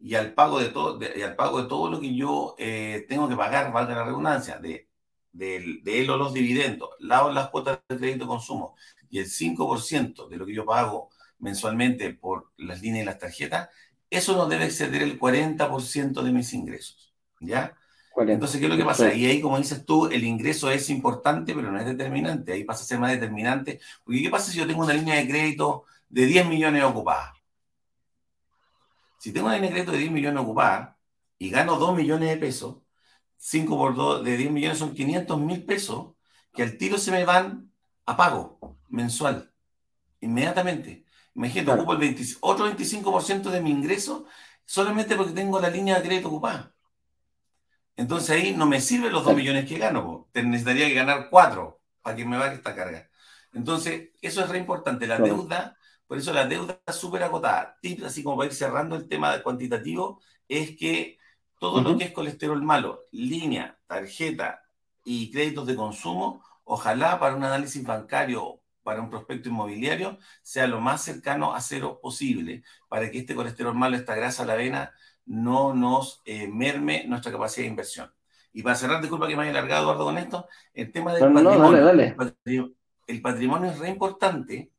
[0.00, 3.28] y al pago de todo, y al pago de todo lo que yo eh, tengo
[3.28, 4.88] que pagar, valga la redundancia, de,
[5.32, 8.76] de, de él o los dividendos, las cuotas de crédito consumo
[9.10, 13.68] y el 5% de lo que yo pago mensualmente por las líneas y las tarjetas,
[14.10, 17.14] eso no debe exceder el 40% de mis ingresos.
[17.40, 17.76] ¿Ya?
[18.26, 19.14] Entonces, ¿qué es lo que pasa?
[19.14, 22.52] Y ahí, como dices tú, el ingreso es importante, pero no es determinante.
[22.52, 23.80] Ahí pasa a ser más determinante.
[24.02, 27.34] Porque, ¿qué pasa si yo tengo una línea de crédito de 10 millones ocupada?
[29.18, 30.98] Si tengo una línea de crédito de 10 millones ocupada
[31.38, 32.78] y gano 2 millones de pesos,
[33.36, 36.14] 5 por 2 de 10 millones son 500 mil pesos,
[36.52, 37.70] que al tiro se me van
[38.04, 39.52] a pago mensual,
[40.20, 41.04] inmediatamente.
[41.38, 44.26] Imagínate, ocupo el otro 25% de mi ingreso
[44.64, 46.74] solamente porque tengo la línea de crédito ocupada.
[47.94, 52.16] Entonces ahí no me sirven los 2 millones que gano, necesitaría que ganar 4 para
[52.16, 53.08] que me vaya esta carga.
[53.52, 55.06] Entonces, eso es re importante.
[55.06, 55.76] La deuda,
[56.08, 57.78] por eso la deuda súper acotada.
[57.80, 61.18] Tip, así como para ir cerrando el tema cuantitativo, es que
[61.60, 64.64] todo lo que es colesterol malo, línea, tarjeta
[65.04, 70.80] y créditos de consumo, ojalá para un análisis bancario, para un prospecto inmobiliario, sea lo
[70.80, 74.94] más cercano a cero posible, para que este colesterol malo, esta grasa a la vena,
[75.26, 78.10] no nos eh, merme nuestra capacidad de inversión.
[78.50, 81.90] Y para cerrar, disculpa que me haya alargado, Eduardo, con esto, el tema del patrimonio.
[83.06, 84.72] El, patrimonio, es re importante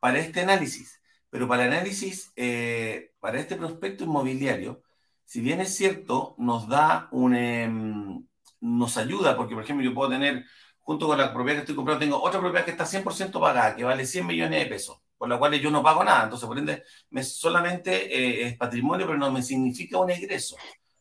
[0.00, 1.00] para este análisis,
[1.30, 4.82] pero para el análisis, eh, para este prospecto inmobiliario,
[5.24, 8.22] si bien es cierto, nos da un, em,
[8.60, 10.44] nos ayuda, porque por ejemplo yo puedo tener,
[10.82, 13.84] junto con la propiedad que estoy comprando, tengo otra propiedad que está 100% pagada, que
[13.84, 16.24] vale 100 millones de pesos por la cual yo no pago nada.
[16.24, 20.56] Entonces, por ende, me, solamente eh, es patrimonio, pero no me significa un egreso,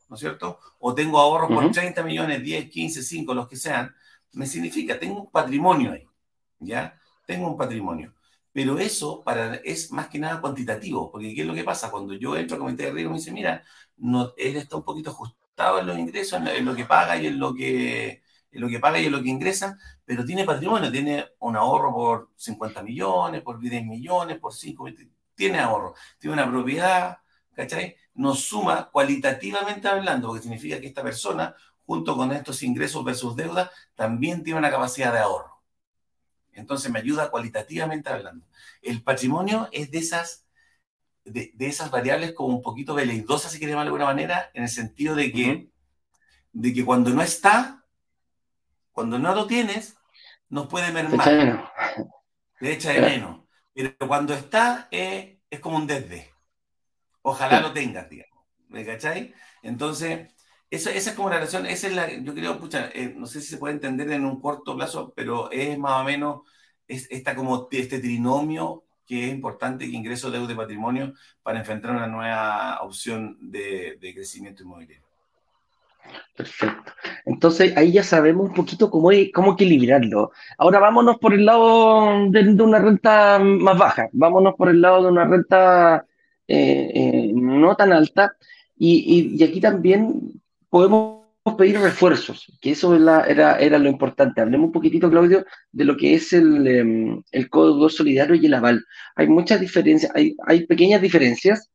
[0.10, 0.60] ¿no es cierto?
[0.80, 3.96] O tengo ahorros por 30 millones, 10, 15, 5, los que sean,
[4.34, 6.06] me significa, tengo un patrimonio ahí,
[6.60, 7.00] ¿ya?
[7.26, 8.14] Tengo un patrimonio.
[8.52, 11.90] Pero eso para, es más que nada cuantitativo, porque ¿qué es lo que pasa?
[11.90, 13.64] Cuando yo entro a comité de riesgo, me dice, mira,
[13.96, 17.40] no, él está un poquito ajustado en los ingresos, en lo que paga y en
[17.40, 21.56] lo que lo que paga y en lo que ingresa, pero tiene patrimonio, tiene un
[21.56, 24.88] ahorro por 50 millones, por 10 millones, por 5,
[25.36, 27.20] tiene ahorro, tiene una propiedad,
[27.54, 27.96] ¿cachai?
[28.16, 33.72] Nos suma cualitativamente hablando, porque significa que esta persona, junto con estos ingresos versus deuda,
[33.96, 35.62] también tiene una capacidad de ahorro.
[36.54, 38.46] Entonces me ayuda cualitativamente hablando.
[38.82, 40.46] El patrimonio es de esas,
[41.24, 45.16] de, esas variables como un poquito veleidosas, si queremos de alguna manera, en el sentido
[45.16, 45.70] de que,
[46.52, 47.79] de que cuando no está,
[48.92, 49.98] cuando no lo tienes,
[50.50, 51.72] nos puede mermar.
[52.60, 53.42] De echa de menos.
[53.74, 56.34] Pero cuando está, eh, es como un desde.
[57.22, 58.46] Ojalá lo tengas, digamos.
[58.68, 59.34] ¿Me cacháis?
[59.64, 60.34] Entonces,
[60.70, 63.42] esa, esa, es como la relación, esa es la, yo creo, pucha, eh, no sé
[63.42, 66.42] si se puede entender en un corto plazo, pero es más o menos
[66.88, 71.92] es, esta como este trinomio que es importante que ingreso deuda de patrimonio para enfrentar
[71.92, 75.09] una nueva opción de, de crecimiento inmobiliario.
[76.36, 76.94] Perfecto.
[77.26, 80.32] Entonces ahí ya sabemos un poquito cómo, cómo equilibrarlo.
[80.58, 85.12] Ahora vámonos por el lado de, una renta más baja, vámonos por el lado de
[85.12, 86.06] una renta
[86.48, 88.36] eh, eh, no tan alta
[88.78, 91.20] y, aquí también podemos
[91.58, 94.40] pedir refuerzos, que eso era, era, lo importante.
[94.40, 98.54] Hablemos un poquitito, Claudio, de lo que es el, em, el código solidario y el
[98.54, 98.86] aval.
[99.16, 101.70] Hay muchas diferencias, hay, hay pequeñas diferencias,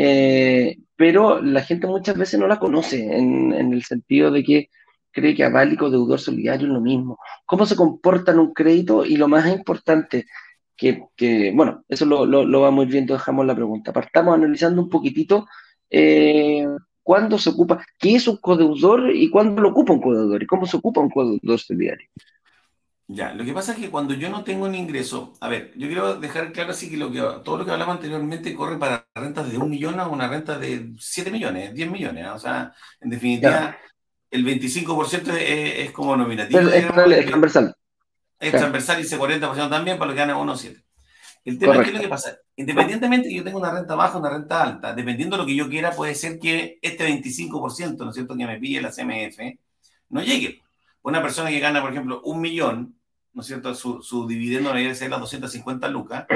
[0.00, 4.68] eh, pero la gente muchas veces no la conoce en, el sentido de que
[5.10, 7.18] cree que aválico, deudor solidario es lo mismo.
[7.44, 9.04] ¿Cómo se comporta en un crédito?
[9.04, 10.26] Y lo más importante,
[10.76, 11.02] que,
[11.52, 13.92] bueno, eso lo, lo, vamos viendo, dejamos la pregunta.
[13.92, 15.48] Partamos analizando un poquitito
[15.90, 16.64] eh,
[17.02, 20.66] cuándo se ocupa, qué es un codeudor y cuándo lo ocupa un codeudor y cómo
[20.66, 22.08] se ocupa un codeudor solidario.
[23.10, 25.86] Ya, lo que pasa es que cuando yo no tengo un ingreso, a ver, yo
[25.86, 29.50] quiero dejar claro así que, lo que todo lo que hablamos anteriormente corre para rentas
[29.50, 32.26] de un millón a una renta de 7 millones, 10 millones.
[32.26, 32.34] ¿ah?
[32.34, 33.78] O sea, en definitiva,
[34.30, 36.60] el 25% es, es, como nominativo.
[36.60, 36.86] es,
[37.26, 37.74] transversal.
[38.38, 40.78] Es transversal y ese 40% también para lo que gana uno 7.
[41.46, 44.20] El tema es que lo que pasa, independientemente que yo tenga una renta baja o
[44.20, 48.10] una renta alta, dependiendo de lo que yo quiera, puede ser que este 25%, ¿no
[48.10, 49.38] es cierto?, que me pide la CMF,
[50.10, 50.60] no llegue.
[51.00, 52.97] Una persona que gana, por ejemplo, un millón,
[53.38, 53.72] ¿no es cierto?
[53.72, 56.26] Su, dividendo debería ser las 250 lucas.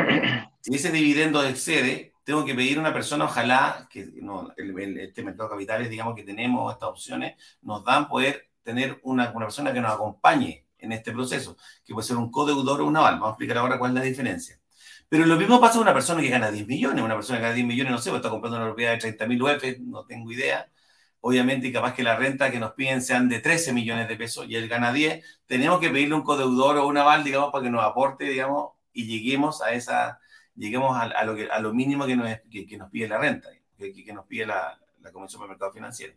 [0.60, 5.48] Si ese dividendo excede, tengo que pedir a una persona, ojalá, que no, este mercado
[5.48, 9.80] de capitales, digamos que tenemos estas opciones, nos dan poder tener una, una persona que
[9.80, 13.14] nos acompañe en este proceso, que puede ser un codeudor o un aval.
[13.14, 14.60] Vamos a explicar ahora cuál es la diferencia.
[15.08, 17.02] Pero lo mismo pasa con una persona que gana 10 millones.
[17.02, 19.26] Una persona que gana 10 millones, no sé, pues está comprando una propiedad de 30
[19.26, 20.71] mil UF, no tengo idea
[21.22, 24.56] obviamente capaz que la renta que nos piden sean de 13 millones de pesos y
[24.56, 27.84] él gana 10, tenemos que pedirle un codeudor o un aval, digamos, para que nos
[27.84, 30.18] aporte, digamos, y lleguemos a esa,
[30.56, 34.12] lleguemos a, lo, que, a lo mínimo que nos, que, nos pide la renta, que,
[34.12, 36.14] nos pide la, la Comisión de Mercado Financiero.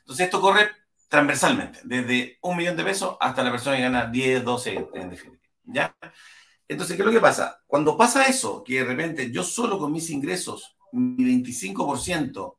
[0.00, 0.70] Entonces esto corre
[1.08, 5.50] transversalmente, desde un millón de pesos hasta la persona que gana 10, 12 en definitiva.
[5.64, 5.94] ¿ya?
[6.66, 7.62] Entonces, ¿qué es lo que pasa?
[7.66, 12.56] Cuando pasa eso, que de repente yo solo con mis ingresos, mi 25%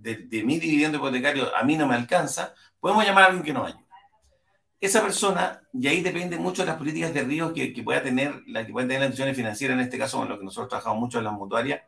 [0.00, 3.52] de, de mi dividendo hipotecario a mí no me alcanza, podemos llamar a alguien que
[3.52, 3.84] nos ayude.
[4.80, 8.42] Esa persona, y ahí depende mucho de las políticas de riesgo que, que pueda tener
[8.46, 10.98] la que pueden tener las instituciones financieras, en este caso con lo que nosotros trabajamos
[10.98, 11.82] mucho en las mutuarias,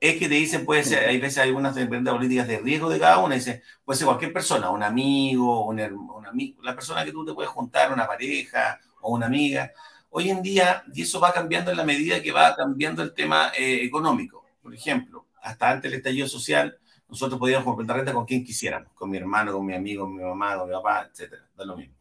[0.00, 3.18] es que te dicen, puede ser, hay veces hay algunas políticas de riesgo de cada
[3.18, 7.24] una, dice, puede ser cualquier persona, un amigo, un, un amigo, la persona que tú
[7.24, 9.72] te puedes juntar, una pareja o una amiga.
[10.10, 13.52] Hoy en día, y eso va cambiando en la medida que va cambiando el tema
[13.56, 14.44] eh, económico.
[14.62, 19.10] Por ejemplo, hasta antes del estallido social, nosotros podíamos completar renta con quien quisiéramos, con
[19.10, 21.94] mi hermano, con mi amigo, con mi mamá, con mi papá, etcétera, da lo mismo.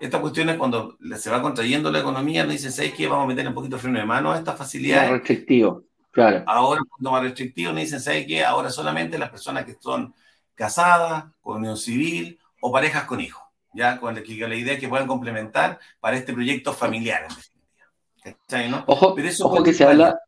[0.00, 3.08] Esta cuestión es cuando se va contrayendo la economía, nos dicen, ¿sabes qué?
[3.08, 5.10] Vamos a meter un poquito de freno de mano a esta facilidad.
[5.10, 5.82] restrictivo.
[6.12, 6.44] Claro.
[6.46, 8.44] Ahora, cuando más restrictivo, me dicen, ¿sabe qué?
[8.44, 10.14] Ahora solamente las personas que son
[10.54, 13.42] casadas, con unión civil o parejas con hijos,
[13.74, 13.98] ¿ya?
[13.98, 18.68] Con la, la idea es que puedan complementar para este proyecto familiar, en definitiva.
[18.68, 18.84] ¿no?
[18.86, 20.18] Ojo, ojo que se habla...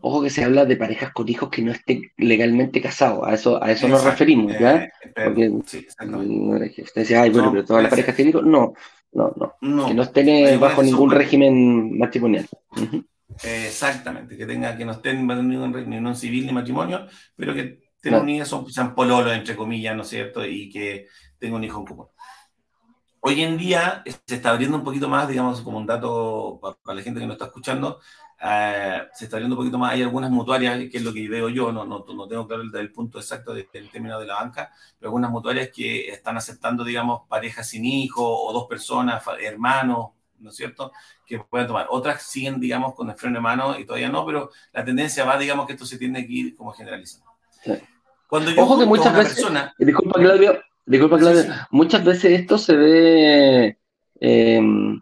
[0.00, 3.62] Ojo que se habla de parejas con hijos que no estén legalmente casados, a eso,
[3.62, 4.84] a eso nos referimos, ¿ya?
[4.84, 5.86] Eh, Porque sí,
[6.82, 8.74] usted decía, ay, bueno, pero todas las parejas tienen hijos, no,
[9.12, 12.48] no, no, que no estén bajo ningún régimen matrimonial.
[13.42, 15.56] Exactamente, que tenga, que no estén ni
[15.98, 20.02] un civil ni matrimonio, pero que tengan un hijo, son, sean pololos, entre comillas, ¿no
[20.02, 20.44] es cierto?
[20.44, 21.06] Y que
[21.38, 22.06] tenga un hijo en común.
[23.20, 27.02] Hoy en día se está abriendo un poquito más, digamos, como un dato para, la
[27.02, 28.00] gente que nos está escuchando,
[28.46, 29.92] eh, se está abriendo un poquito más.
[29.92, 32.92] Hay algunas mutuarias, que es lo que veo yo, no, no, no tengo claro el,
[32.92, 37.68] punto exacto del término de la banca, pero algunas mutuarias que están aceptando, digamos, parejas
[37.68, 40.92] sin hijos o dos personas, hermanos, ¿no es cierto?
[41.24, 41.86] Que pueden tomar.
[41.88, 45.38] Otras siguen, digamos, con el freno de mano y todavía no, pero la tendencia va,
[45.38, 47.30] digamos, que esto se tiene que ir como generalizando.
[48.28, 52.76] Cuando yo Ojo que muchas veces, persona, disculpa Claudio, disculpa Claudio, muchas veces esto se
[52.76, 53.78] ve,
[54.20, 55.00] em,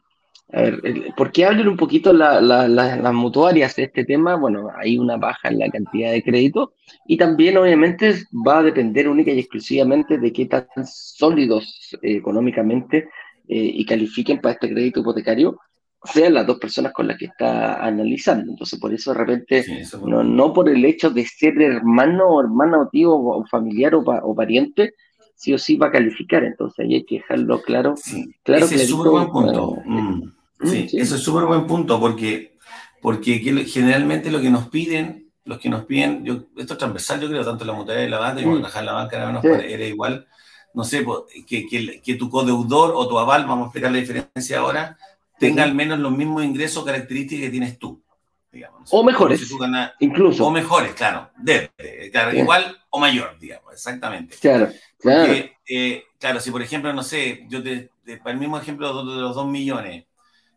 [0.52, 0.82] a ver,
[1.16, 4.36] ¿por qué hablan un poquito las mutuarias de este tema?
[4.36, 6.74] Bueno, hay una baja en la cantidad de crédito
[7.06, 8.14] y también obviamente
[8.46, 13.08] va a depender única y exclusivamente de qué tan sólidos eh, económicamente
[13.48, 15.58] eh, y califiquen para este crédito hipotecario
[16.04, 18.50] sean las dos personas con las que está analizando.
[18.50, 19.64] Entonces, por eso de repente,
[20.04, 24.34] no, no, por el hecho de ser hermano o hermana o tío o familiar o,
[24.34, 24.94] pariente,
[25.34, 26.44] sí o sí va a calificar.
[26.44, 27.94] Entonces, ahí hay que dejarlo claro.
[28.42, 29.76] claro ese es súper buen punto.
[29.86, 30.31] Mm.
[30.64, 32.56] Sí, eso es súper buen punto porque,
[33.00, 37.28] porque generalmente lo que nos piden, los que nos piden, yo, esto es transversal, yo
[37.28, 38.62] creo, tanto la mutualidad de la banca, y mm.
[38.84, 40.26] la banca era igual
[40.74, 41.04] no sé,
[41.46, 44.96] que, que, tu codeudor o tu aval, vamos a explicar la diferencia ahora,
[45.38, 48.02] tenga al menos los mismos ingresos características que tienes tú.
[48.50, 48.88] Digamos.
[48.92, 49.40] O mejores,
[50.00, 50.46] incluso.
[50.46, 51.30] O mejores, claro.
[52.10, 54.36] claro igual o mayor, digamos, exactamente.
[54.38, 55.32] Claro, claro.
[55.66, 59.34] Eh, claro, si por ejemplo, no sé, yo te, para el mismo ejemplo de los
[59.34, 60.04] 2 millones,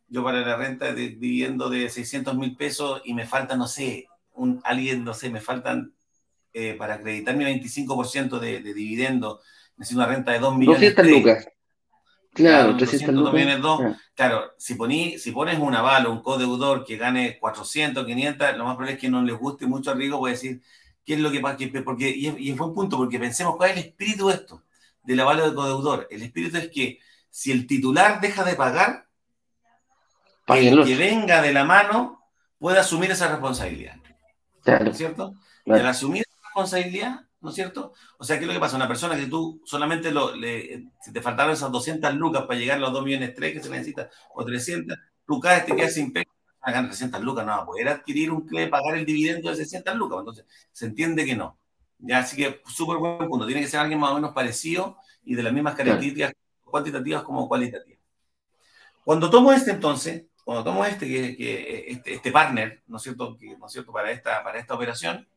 [0.08, 4.08] yo para la renta de, dividiendo de 600 mil pesos y me falta, no sé,
[4.34, 5.94] un, alguien, no sé, me faltan
[6.54, 9.42] eh, para acreditar mi 25% de, de dividendo
[9.78, 10.96] necesito una renta de 2 millones.
[10.96, 11.48] 200 lucas.
[12.34, 13.34] Claro, 300 lucas.
[13.34, 13.82] Millones, 2.
[14.14, 18.66] Claro, si, poní, si pones un aval o un codeudor que gane 400, 500, lo
[18.66, 20.62] más probable es que no les guste mucho al riesgo, puede decir,
[21.06, 21.58] ¿qué es lo que pasa?
[21.84, 24.64] Porque, y, es, y es buen punto, porque pensemos cuál es el espíritu de esto,
[25.04, 26.08] del aval o del codeudor.
[26.10, 29.05] El espíritu es que si el titular deja de pagar,
[30.48, 32.24] el que venga de la mano
[32.60, 33.96] puede asumir esa responsabilidad.
[34.64, 34.86] Claro.
[34.86, 35.36] ¿No es cierto?
[35.66, 37.94] Y al asumir esa responsabilidad, ¿no es cierto?
[38.18, 38.76] O sea, ¿qué es lo que pasa?
[38.76, 42.78] Una persona que tú solamente lo, le, si te faltaron esas 200 lucas para llegar
[42.78, 46.12] a los 2 millones 3 que se necesita, o 300, tú caes, te quedas sin
[46.12, 46.32] peso,
[46.62, 49.96] hagan 300 lucas, no va a poder adquirir un CLE, pagar el dividendo de 600
[49.96, 50.20] lucas.
[50.20, 51.60] Entonces, se entiende que no.
[52.00, 53.46] Ya, así que súper buen punto.
[53.46, 56.34] Tiene que ser alguien más o menos parecido y de las mismas características
[56.64, 58.00] cuantitativas como cualitativas.
[59.04, 63.36] Cuando tomo este entonces, cuando tomo este, que, que este, este, partner, ¿no es cierto?
[63.38, 63.92] Que, ¿no es cierto?
[63.92, 65.28] Para esta, para esta operación,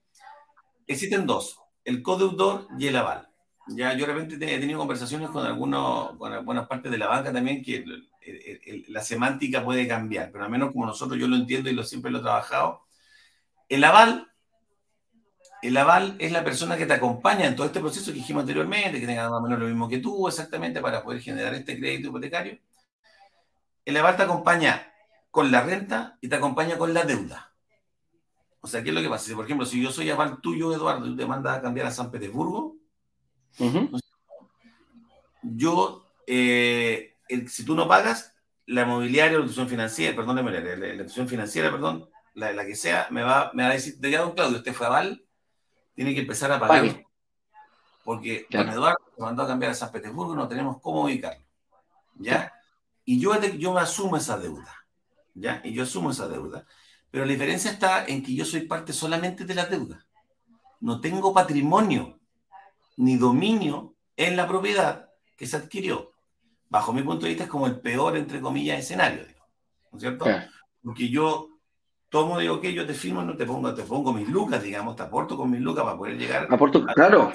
[0.86, 3.28] existen dos el codeudor y el aval.
[3.68, 7.32] Ya yo de repente he tenido conversaciones con algunos, con algunas partes de la banca
[7.32, 7.82] también que
[8.88, 12.10] la semántica puede cambiar, pero al menos como nosotros yo lo entiendo y lo siempre
[12.10, 12.82] lo he trabajado.
[13.70, 14.30] El aval,
[15.62, 19.00] el aval es la persona que te acompaña en todo este proceso que dijimos anteriormente,
[19.00, 22.08] que tenga más o menos lo mismo que tú, exactamente, para poder generar este crédito
[22.08, 22.58] hipotecario.
[23.86, 24.92] El aval te acompaña
[25.30, 27.52] con la renta y te acompaña con la deuda.
[28.60, 29.26] O sea, ¿qué es lo que pasa?
[29.26, 31.90] Si, por ejemplo, si yo soy aval tuyo, Eduardo, y te mandas a cambiar a
[31.90, 32.76] San Petersburgo,
[35.42, 37.14] yo, eh,
[37.46, 38.34] si tú no pagas,
[38.66, 42.66] la inmobiliaria o la institución financiera, perdón, la, la, la institución financiera, perdón, la, la,
[42.66, 45.24] que sea, me va, me va a decir, de don Claudio, usted fue a Val,
[45.94, 47.04] tiene que empezar a pagar.
[48.04, 48.66] Porque claro.
[48.66, 51.44] don Eduardo se mandó a cambiar a San Petersburgo y no tenemos cómo ubicarlo.
[52.16, 52.52] ¿Ya?
[53.04, 54.77] Y yo, yo me asumo esa deuda.
[55.40, 55.60] ¿Ya?
[55.64, 56.66] Y yo asumo esa deuda.
[57.10, 60.04] Pero la diferencia está en que yo soy parte solamente de la deuda.
[60.80, 62.18] No tengo patrimonio
[62.96, 66.12] ni dominio en la propiedad que se adquirió.
[66.68, 69.22] Bajo mi punto de vista es como el peor, entre comillas, escenario.
[69.90, 70.26] ¿No es cierto?
[70.82, 71.48] Porque yo
[72.08, 75.02] tomo, digo, que yo te firmo, no te pongo, te pongo mis lucas, digamos, te
[75.02, 76.46] aporto con mis lucas para poder llegar.
[76.50, 77.32] Aporto, claro.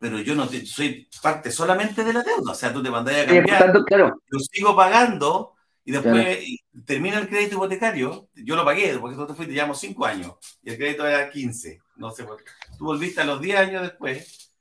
[0.00, 2.52] Pero yo no te, soy parte solamente de la deuda.
[2.52, 3.58] O sea, tú te mandas a cambiar.
[3.58, 4.22] Tanto, claro.
[4.30, 5.54] Yo sigo pagando
[5.88, 6.84] y después claro.
[6.84, 8.28] termina el crédito hipotecario.
[8.34, 11.80] Yo lo pagué porque tú te fuiste, llevamos 5 años y el crédito era 15.
[11.96, 12.44] No sé qué.
[12.76, 14.52] Tú volviste a los 10 años después.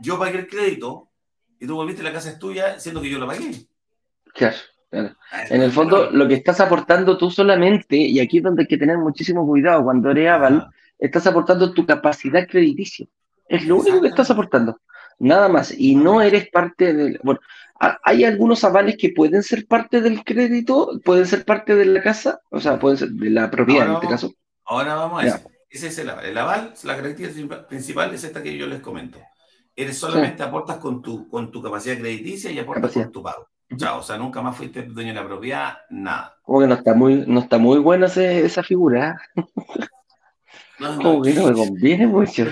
[0.00, 1.08] Yo pagué el crédito
[1.58, 3.52] y tú volviste la casa es tuya, siendo que yo lo pagué.
[4.34, 4.56] Claro.
[4.90, 5.16] Claro.
[5.48, 8.76] En el fondo, lo que estás aportando tú solamente, y aquí es donde hay que
[8.76, 10.68] tener muchísimo cuidado, cuando eres aval,
[10.98, 13.06] estás aportando tu capacidad crediticia.
[13.48, 14.78] Es lo único que estás aportando.
[15.18, 15.72] Nada más.
[15.72, 17.18] Y no eres parte del.
[17.22, 17.40] Bueno,
[17.78, 22.40] hay algunos avales que pueden ser parte del crédito, pueden ser parte de la casa,
[22.50, 24.34] o sea, pueden ser de la propiedad ahora en este caso.
[24.64, 25.50] Ahora vamos a eso.
[25.68, 26.24] Ese es el aval.
[26.26, 29.18] El aval, la característica principal es esta que yo les comento.
[29.74, 30.48] Eres solamente sí.
[30.48, 33.04] aportas con tu, con tu capacidad crediticia y aportas capacidad.
[33.04, 33.48] con tu pago.
[33.76, 36.38] Chao, o sea, nunca más fuiste dueño de la propiedad, nada.
[36.42, 39.20] Como que no está muy, no está muy buena ese, esa figura.
[40.78, 42.44] No, no, Como que no me conviene mucho.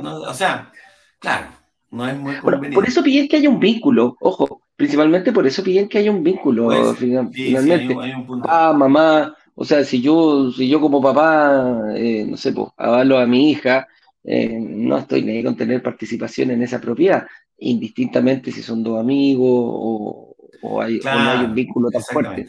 [0.00, 0.70] No, o sea,
[1.18, 1.48] claro,
[1.90, 5.62] no es muy bueno, Por eso piden que haya un vínculo, ojo, principalmente por eso
[5.62, 7.94] piden que haya un vínculo, pues, final, sí, finalmente.
[7.94, 8.42] Sí, hay un, hay un.
[8.46, 13.18] Ah, mamá, o sea, si yo, si yo como papá, eh, no sé, pues, avalo
[13.18, 13.88] a mi hija,
[14.22, 17.26] eh, no estoy ni con tener participación en esa propiedad,
[17.58, 22.02] indistintamente si son dos amigos o, o, hay, claro, o no hay un vínculo tan
[22.02, 22.46] fuerte.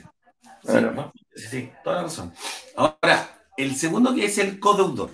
[0.63, 1.11] Sí, bueno.
[1.35, 2.31] sí, toda la razón.
[2.75, 3.27] Ahora,
[3.57, 5.09] el segundo que es el codeudor.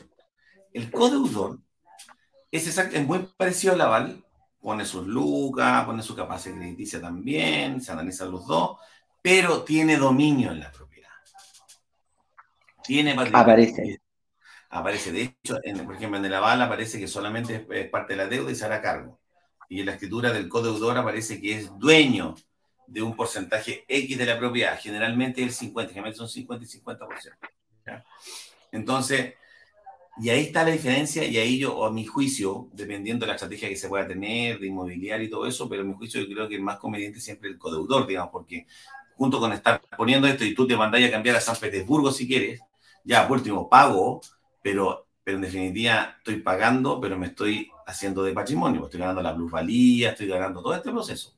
[0.73, 1.59] El codeudor
[2.51, 4.25] es, exact, es muy parecido al aval,
[4.61, 8.77] pone sus lucas, pone su capacidad crediticia también, se analizan los dos,
[9.21, 11.09] pero tiene dominio en la propiedad.
[12.83, 13.43] Tiene patrimonio.
[13.43, 14.01] Aparece.
[14.69, 15.11] Aparece.
[15.11, 18.17] De hecho, en, por ejemplo, en el aval aparece que solamente es, es parte de
[18.17, 19.19] la deuda y se hará cargo.
[19.69, 22.35] Y en la escritura del codeudor aparece que es dueño
[22.87, 24.79] de un porcentaje X de la propiedad.
[24.79, 27.37] Generalmente el 50, generalmente son 50 y 50%.
[27.85, 28.05] ¿ya?
[28.71, 29.35] Entonces,
[30.19, 33.69] y ahí está la diferencia, y ahí yo, a mi juicio, dependiendo de la estrategia
[33.69, 36.47] que se pueda tener, de inmobiliario y todo eso, pero a mi juicio yo creo
[36.47, 38.65] que es más conveniente siempre el codeudor, digamos, porque
[39.15, 42.27] junto con estar poniendo esto y tú te mandáis a cambiar a San Petersburgo si
[42.27, 42.61] quieres,
[43.03, 44.21] ya por último pago,
[44.61, 49.35] pero, pero en definitiva estoy pagando, pero me estoy haciendo de patrimonio, estoy ganando la
[49.35, 51.33] plusvalía, estoy ganando todo este proceso.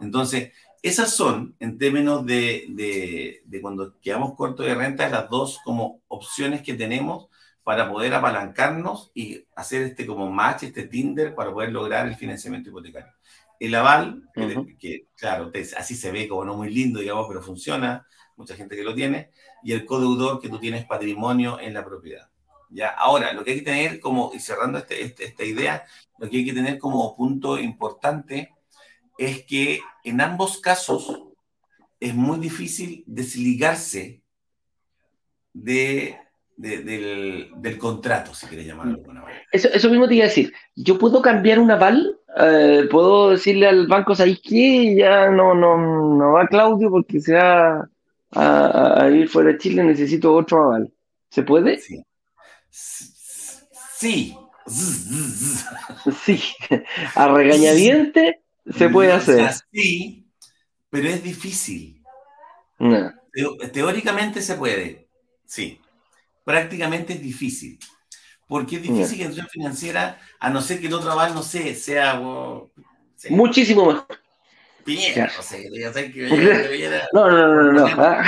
[0.00, 5.60] Entonces, esas son, en términos de, de, de, cuando quedamos cortos de renta, las dos
[5.64, 7.29] como opciones que tenemos
[7.62, 12.70] para poder apalancarnos y hacer este como match, este Tinder, para poder lograr el financiamiento
[12.70, 13.12] hipotecario.
[13.58, 14.66] El aval, uh -huh.
[14.66, 18.06] que, que, claro, así se ve como no muy lindo, digamos, pero funciona,
[18.36, 19.30] mucha gente que lo tiene,
[19.62, 22.30] y el codeudor, que tú tienes patrimonio en la propiedad.
[22.70, 22.88] ¿ya?
[22.88, 25.84] Ahora, lo que hay que tener como, y cerrando este, este, esta idea,
[26.18, 28.54] lo que hay que tener como punto importante
[29.18, 31.22] es que en ambos casos
[31.98, 34.22] es muy difícil desligarse
[35.52, 36.18] de,
[36.60, 39.42] de, del, del, contrato, si quieres llamarlo de alguna manera.
[39.50, 40.52] Eso, eso, mismo te iba a decir.
[40.76, 44.94] Yo puedo cambiar un aval, eh, puedo decirle al banco, ¿sabes qué?
[44.94, 47.88] Ya no, no, no va Claudio porque se va
[48.32, 50.92] a, a, ir fuera de Chile, necesito otro aval.
[51.30, 51.78] ¿Se puede?
[51.78, 52.04] Sí.
[52.70, 54.36] Sí.
[56.24, 56.42] Sí.
[57.14, 59.50] A regañadiente se puede hacer.
[59.72, 60.26] Sí,
[60.90, 62.02] pero es difícil.
[62.78, 63.12] No.
[63.72, 65.08] Teóricamente se puede,
[65.46, 65.80] sí.
[66.50, 67.78] Prácticamente es difícil.
[68.48, 69.08] Porque es difícil no.
[69.08, 72.20] que la institución financiera, a no ser que el otro aval, no sé, sea...
[72.20, 72.72] Oh,
[73.14, 74.06] sea Muchísimo mejor.
[74.84, 76.26] Piñera, no sé, ya sé que
[76.70, 78.02] Piñera, no, no, no, no, no.
[78.02, 78.24] Ah.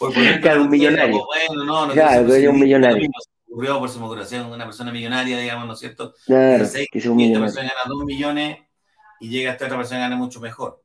[0.00, 1.24] Por poner, claro, un millonario.
[1.26, 3.08] Bueno, no, no, claro, es un millonario.
[3.48, 6.12] Ocurrió por su procuración, una persona millonaria, digamos, ¿no es cierto?
[6.26, 7.46] Claro, que es un millonario.
[7.46, 8.58] Esta persona gana dos millones
[9.20, 10.82] y llega esta otra persona gana mucho mejor.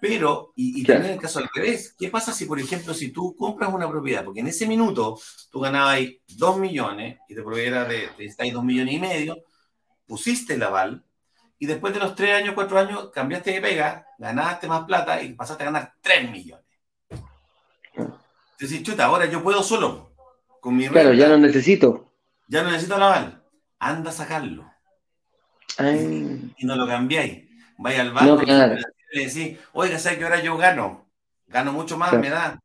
[0.00, 1.00] Pero, y, y claro.
[1.00, 4.24] también el caso al revés, ¿qué pasa si, por ejemplo, si tú compras una propiedad?
[4.24, 5.18] Porque en ese minuto
[5.50, 6.00] tú ganabas
[6.36, 9.36] 2 millones y te propiedad de, de 2 millones y medio,
[10.06, 11.04] pusiste el aval
[11.58, 15.34] y después de los 3 años, 4 años, cambiaste de pega, ganaste más plata y
[15.34, 16.64] pasaste a ganar 3 millones.
[18.52, 20.12] Entonces, chuta, ahora yo puedo solo.
[20.60, 22.12] Con mi claro, renta, ya no necesito.
[22.48, 23.42] Ya no necesito el aval.
[23.78, 24.70] Anda a sacarlo.
[25.76, 26.52] Ay.
[26.56, 27.44] Y no lo cambiáis.
[27.78, 28.76] Vaya al banco no, claro.
[29.12, 31.10] Le decís, oiga, ¿sabes que ahora yo gano?
[31.50, 32.60] gano mucho más, me da.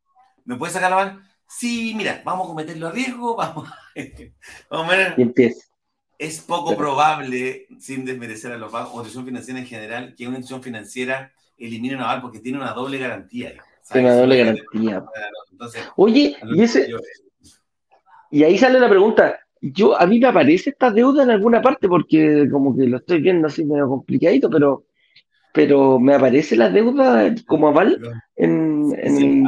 [0.46, 1.22] ¿Me puedes sacar la aval?
[1.48, 3.70] Sí, mira, vamos a cometerlo a riesgo, vamos,
[4.70, 5.14] vamos a ver.
[5.18, 5.66] Y empieza.
[6.18, 10.38] Es poco probable, sin desmerecer a los bancos o institución financiera en general, que una
[10.38, 13.56] institución financiera elimine una aval porque tiene una doble garantía.
[13.92, 15.06] Tiene una doble garantía.
[15.98, 16.90] Oye, y ese.
[18.32, 19.40] Y ahí sale la pregunta.
[19.62, 23.20] Yo, a mí me aparece esta deuda en alguna parte porque como que lo estoy
[23.20, 24.86] viendo así medio complicadito, pero,
[25.56, 28.00] pero me aparece la deuda como aval
[28.36, 29.44] en, en el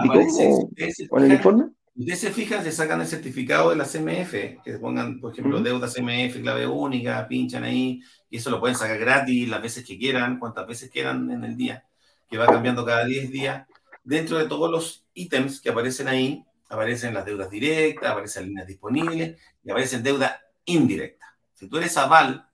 [1.10, 1.66] o, en el informe.
[1.96, 5.90] Ustedes se fijan, se sacan el certificado de la CMF, que pongan, por ejemplo, deuda
[5.90, 8.00] CMF, clave única, pinchan ahí,
[8.30, 11.58] y eso lo pueden sacar gratis las veces que quieran, cuantas veces quieran en el
[11.58, 11.84] día,
[12.30, 13.68] que va cambiando cada 10 días.
[14.04, 19.38] Dentro de todos los ítems que aparecen ahí, aparecen las deudas directas, aparecen líneas disponibles
[19.64, 21.36] y aparecen deuda indirecta.
[21.54, 22.47] Si tú eres aval,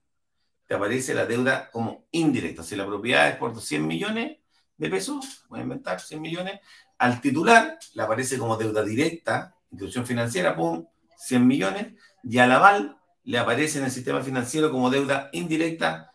[0.74, 2.64] te aparece la deuda como indirecta.
[2.64, 4.38] Si la propiedad es por 100 millones
[4.76, 6.58] de pesos, voy a inventar 100 millones,
[6.98, 10.84] al titular le aparece como deuda directa, institución financiera, pum,
[11.16, 11.94] 100 millones,
[12.24, 16.10] y al aval le aparece en el sistema financiero como deuda indirecta,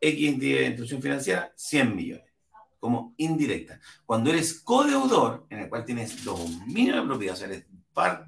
[0.00, 2.32] X institución financiera, 100 millones,
[2.80, 3.78] como indirecta.
[4.04, 7.64] Cuando eres codeudor, en el cual tienes dominio de propiedad, o sea, eres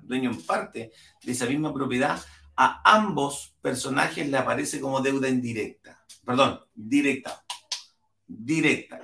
[0.05, 0.93] dueño en parte
[1.25, 2.21] de esa misma propiedad,
[2.57, 6.05] a ambos personajes le aparece como deuda indirecta.
[6.25, 7.45] Perdón, directa.
[8.27, 9.01] Directa.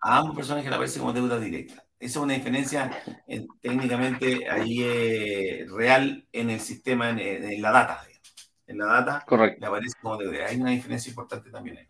[0.00, 1.84] A ambos personajes le aparece como deuda directa.
[1.98, 2.90] Esa es una diferencia
[3.26, 8.06] eh, técnicamente ahí eh, real en el sistema, en, la data.
[8.66, 9.60] En la data Correcto.
[9.60, 10.46] le aparece como deuda.
[10.46, 11.88] Hay una diferencia importante también ahí.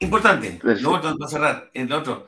[0.00, 2.26] Importante, luego para cerrar, el otro,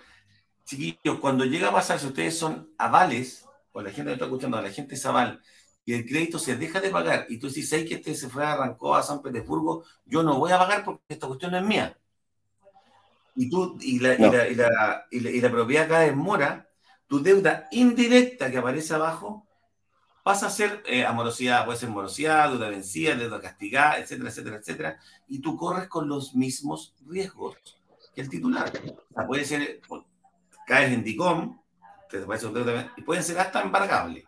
[0.64, 4.62] chiquillos, cuando llega a pasar, si ustedes son avales, o la gente que está escuchando,
[4.62, 5.42] la gente es aval,
[5.86, 8.44] y el crédito se deja de pagar, y tú dices, ¿sabes que este se fue,
[8.44, 9.84] arrancó a San Petersburgo?
[10.04, 11.96] Yo no voy a pagar porque esta cuestión no es mía
[13.36, 16.68] y, tú, y, la, y, la, y, la, propiedad cae en mora,
[17.06, 19.46] tu deuda indirecta que aparece abajo
[20.22, 25.00] pasa a ser eh, amorosidad, puede ser morosidad, deuda vencida, deuda castigada, etcétera, etcétera, etcétera,
[25.28, 27.56] y tú corres con los mismos riesgos
[28.14, 28.72] que el titular.
[29.10, 29.82] O sea, puede ser,
[30.66, 31.60] caes en DICOM,
[32.10, 34.24] te aparece deuda, y pueden ser hasta embargables.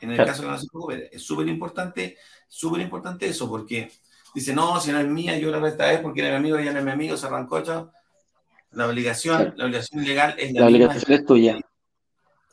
[0.00, 3.90] En el caso de no se preocupe, es súper importante, súper importante eso, porque
[4.34, 6.72] dice, no, si no es mía, yo la resta es porque era mi amigo, ya
[6.72, 7.90] no es mi amigo, se arrancó, chao.
[8.72, 11.58] La obligación, la obligación legal es la, la obligación es tuya.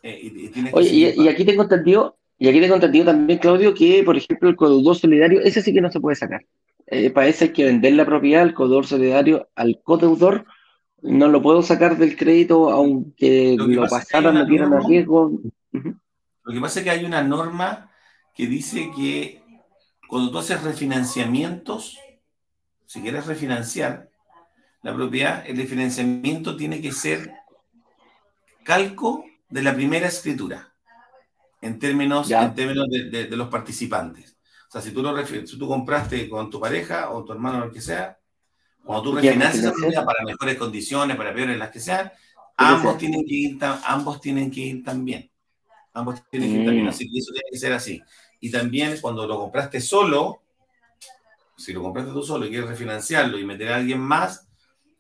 [0.01, 4.15] Eh, y, Oye, y, aquí tengo entendido, y aquí tengo entendido también, Claudio, que por
[4.15, 6.45] ejemplo el codeudor solidario, ese sí que no se puede sacar.
[6.87, 10.45] Eh, para ese hay que vender la propiedad, el codeudor solidario al codeudor,
[11.01, 15.31] no lo puedo sacar del crédito aunque lo, pasaran, no tiran riesgo.
[16.45, 17.91] Lo que pasa es que hay una norma
[18.35, 19.43] que dice que
[20.07, 21.97] cuando tú haces refinanciamientos,
[22.85, 24.09] si quieres refinanciar,
[24.83, 27.31] la propiedad, el diferenciamiento tiene que ser
[28.63, 30.73] calco de la primera escritura,
[31.61, 34.37] en términos, en términos de, los participantes.
[34.67, 37.65] O sea, si tú, lo si tú compraste con tu pareja o tu hermano o
[37.65, 38.19] lo que sea,
[38.83, 42.11] cuando tú refinancias la propiedad para mejores condiciones, para peores las que sean,
[42.55, 45.31] ambos tienen que ir, ambos tienen que ir también.
[45.95, 46.83] Ambos tienen.
[46.83, 46.87] Mm.
[46.87, 48.01] Así que eso tiene que ser así.
[48.39, 50.43] Y también cuando lo compraste solo,
[51.57, 54.45] si lo compraste tú solo y quieres refinanciarlo y meter a alguien más,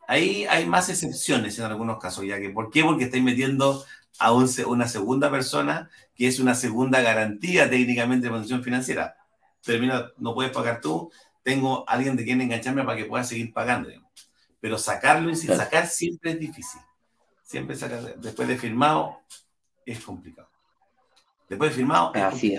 [0.07, 2.83] Ahí hay más excepciones en algunos casos, ya que ¿por qué?
[2.83, 3.83] Porque estáis metiendo
[4.19, 9.17] a una segunda persona que es una segunda garantía técnicamente de condición financiera.
[9.61, 11.11] Termina, no puedes pagar tú,
[11.43, 13.89] tengo alguien de quien engancharme para que pueda seguir pagando.
[14.61, 16.81] Pero sacarlo y sin sacar siempre es difícil.
[17.43, 19.19] Siempre sacar, después de firmado
[19.85, 20.49] es complicado.
[21.49, 22.57] Después de firmado es Así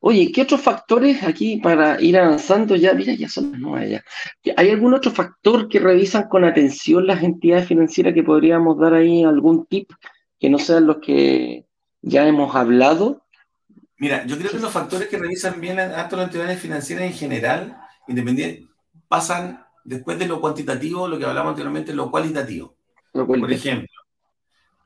[0.00, 2.94] Oye, ¿qué otros factores aquí para ir avanzando ya?
[2.94, 4.54] Mira, ya son las nueve ya.
[4.56, 9.24] ¿Hay algún otro factor que revisan con atención las entidades financieras que podríamos dar ahí
[9.24, 9.90] algún tip
[10.38, 11.66] que no sean los que
[12.02, 13.22] ya hemos hablado?
[13.98, 17.76] Mira, yo creo que los factores que revisan bien las entidades financieras en general,
[18.06, 18.68] independiente,
[19.08, 22.76] pasan después de lo cuantitativo, lo que hablamos anteriormente, lo cualitativo.
[23.14, 23.40] Lo cualitativo.
[23.40, 23.88] Por ejemplo,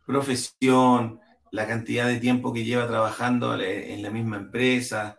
[0.07, 1.21] profesión,
[1.51, 5.17] la cantidad de tiempo que lleva trabajando en la misma empresa,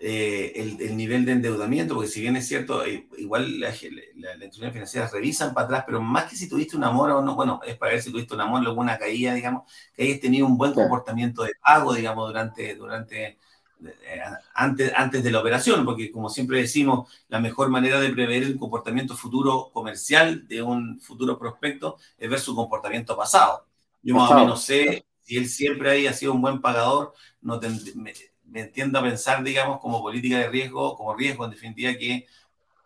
[0.00, 3.80] eh, el, nivel de endeudamiento, porque si bien es cierto, eh, igual las
[4.16, 7.34] la, la, financieras revisan para atrás, pero más que si tuviste un amor o no,
[7.34, 9.62] bueno, es para ver si tuviste un amor, luego una caída, digamos,
[9.94, 13.38] que hayas tenido un buen comportamiento de pago, digamos, durante, durante
[13.82, 14.20] eh,
[14.54, 18.58] antes, antes de la operación, porque como siempre decimos, la mejor manera de prever el
[18.58, 23.64] comportamiento futuro comercial de un futuro prospecto es ver su comportamiento pasado.
[24.02, 27.60] Yo más o menos sé si él siempre ahí ha sido un buen pagador, no
[27.96, 28.12] me,
[28.60, 32.26] entiendo a pensar, digamos, como política de riesgo, como riesgo en definitiva, que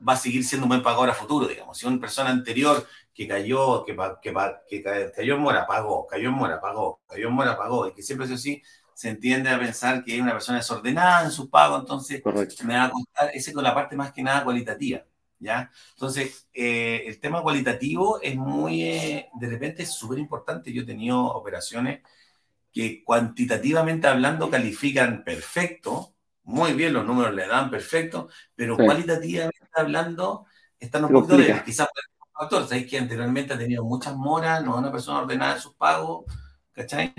[0.06, 1.76] va a seguir siendo un buen pagador a futuro, digamos.
[1.76, 4.32] Si una persona anterior que cayó, que, que,
[4.68, 8.02] que cayó en mora, pagó, cayó en mora, pagó, cayó en mora, pagó, y que
[8.02, 8.62] siempre es así,
[8.94, 12.22] se entiende a pensar que es una persona desordenada en su pago, entonces
[12.64, 15.04] me va a costar, ese con la parte más que nada cualitativa,
[15.40, 15.70] ¿ya?
[15.94, 20.86] Entonces, eh, el tema cualitativo es muy, eh, de repente es súper importante, yo he
[20.86, 22.02] tenido operaciones
[22.72, 26.14] que cuantitativamente hablando califican perfecto,
[26.44, 30.46] muy bien, los números le dan perfecto, pero cualitativamente hablando
[30.78, 31.88] están un poquito de quizás
[32.38, 35.74] factor, sabéis que anteriormente ha tenido muchas moras, no es una persona ordenada en sus
[35.74, 36.24] pagos,
[36.72, 37.12] ¿cachai?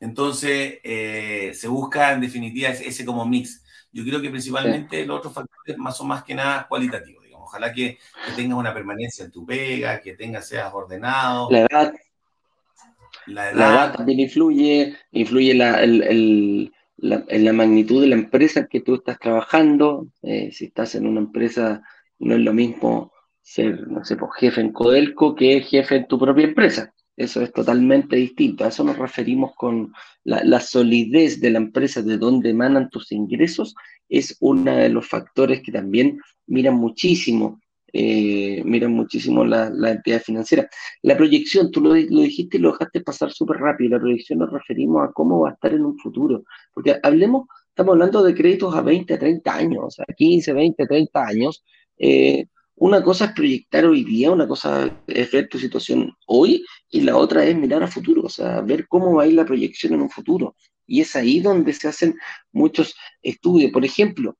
[0.00, 3.62] Entonces, eh, se busca en definitiva ese, como mix.
[3.90, 7.48] Yo creo que principalmente los otros factores más son más que nada cualitativos, digamos.
[7.48, 7.98] Ojalá que,
[8.36, 11.48] tengas una permanencia en tu pega, que tengas, seas ordenado.
[11.50, 11.94] La edad.
[13.26, 16.70] La edad, también influye, influye la, en
[17.44, 20.08] la magnitud de la empresa en que tú estás trabajando.
[20.22, 21.82] Eh, si estás en una empresa,
[22.18, 26.18] no es lo mismo ser, no sé, pues, jefe en Codelco que jefe en tu
[26.18, 26.92] propia empresa.
[27.16, 28.64] Eso es totalmente distinto.
[28.64, 29.92] A eso nos referimos con
[30.24, 33.74] la, solidez de la empresa, de dónde emanan tus ingresos,
[34.08, 37.60] es uno de los factores que también miran muchísimo,
[37.96, 40.68] eh, muchísimo la, entidad financiera.
[41.02, 43.90] La proyección, tú lo, lo dijiste y lo dejaste pasar súper rápido.
[43.90, 46.42] La proyección nos referimos a cómo va a estar en un futuro.
[46.72, 51.64] Porque hablemos, estamos hablando de créditos a 20, 30 años, a 15, 20, 30 años.
[51.96, 57.02] Eh, una cosa es proyectar hoy día, una cosa es ver tu situación hoy y
[57.02, 59.94] la otra es mirar a futuro, o sea, ver cómo va a ir la proyección
[59.94, 60.56] en un futuro.
[60.84, 62.16] Y es ahí donde se hacen
[62.52, 63.70] muchos estudios.
[63.70, 64.36] Por ejemplo,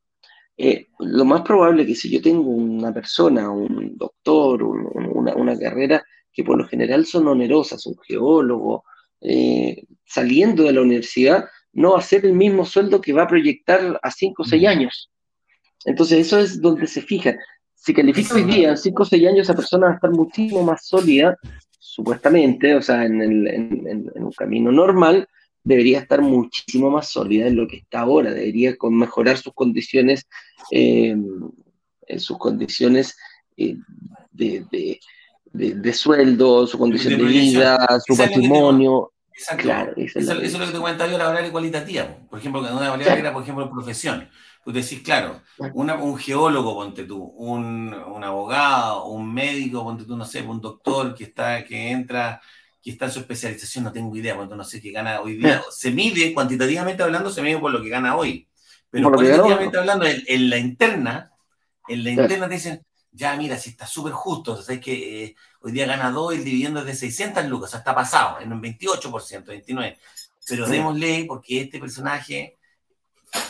[0.56, 6.02] eh, lo más probable es que si yo tengo una persona, un doctor, una, carrera
[6.32, 8.84] que por lo general son onerosas, un geólogo,
[9.20, 13.28] eh, saliendo de la universidad, no va a ser el mismo sueldo que va a
[13.28, 14.66] proyectar a 5 o 6 mm.
[14.66, 15.10] años.
[15.84, 17.36] Entonces eso es donde se fija.
[17.74, 20.62] Si califica hoy día, en 5 o 6 años, esa persona va a estar muchísimo
[20.62, 21.36] más sólida,
[21.78, 25.28] supuestamente, o sea, en, un camino normal,
[25.64, 30.28] debería estar muchísimo más sólida en lo que está ahora, debería mejorar sus condiciones,
[30.70, 31.16] eh,
[32.18, 33.16] sus condiciones
[33.56, 33.76] eh,
[34.30, 39.10] de, sueldo, su condición de, vida, su patrimonio.
[39.32, 39.94] Exacto.
[39.96, 42.06] eso, es lo que te comentaba yo, la variable cualitativa.
[42.28, 44.28] Por ejemplo, una variable era, por ejemplo, profesión.
[44.64, 45.42] Tú decís, claro,
[45.74, 47.92] un geólogo, ponte tú, un,
[48.22, 52.40] abogado, un médico, ponte tú, no sé, un doctor que está, que entra,
[52.84, 55.62] que está en su especialización, no tengo idea, ponte no sé qué gana hoy día.
[55.70, 58.46] Se mide, cuantitativamente hablando, se mide por lo que gana hoy.
[58.90, 61.32] Pero cuantitativamente hablando, en, la interna,
[61.88, 65.36] en la interna te dicen, ya mira, si está súper justo, o sea, que eh,
[65.62, 68.40] hoy día gana 2 y el dividendo es de 600 lucas, o sea, está pasado,
[68.40, 69.96] en un 28%, 29%.
[70.46, 72.58] Pero démosle porque este personaje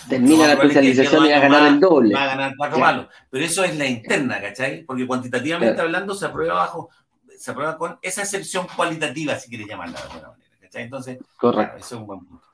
[0.08, 2.14] termina la especialización y va a ganar el doble.
[2.14, 3.06] Va a ganar cuatro palos.
[3.28, 4.84] Pero eso es la interna, ¿cachai?
[4.84, 6.90] Porque cuantitativamente hablando se aprueba bajo,
[7.44, 10.84] se aprueba con esa excepción cualitativa, si quieres llamarla de alguna manera, ¿cachai?
[10.84, 11.76] Entonces, Correcto.
[11.76, 12.46] eso es un buen punto.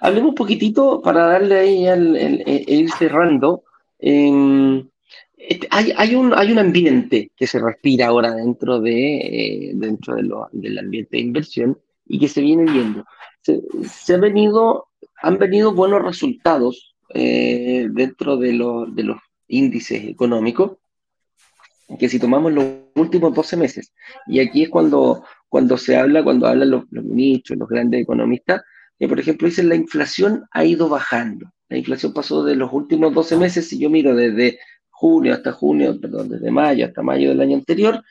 [0.00, 3.62] hablemos un poquitito para darle ahí el, ir cerrando.
[4.00, 10.16] Este, hay, hay, un, hay un ambiente que se respira ahora dentro, de, eh, dentro
[10.16, 13.04] de lo, del ambiente de inversión y que se viene viendo.
[13.42, 14.88] Se, se ha venido
[15.22, 19.18] han venido buenos resultados eh, dentro de, de, los
[19.48, 20.78] índices económicos,
[21.98, 22.64] que si tomamos los
[22.94, 23.92] últimos 12 meses,
[24.26, 28.62] y aquí es cuando, cuando se habla, cuando hablan los, ministros, los grandes economistas,
[28.98, 31.50] que por ejemplo dicen la inflación ha ido bajando.
[31.68, 34.58] La inflación pasó de los últimos 12 meses, si yo miro desde
[34.90, 38.02] junio hasta junio, perdón, desde mayo hasta mayo del año anterior,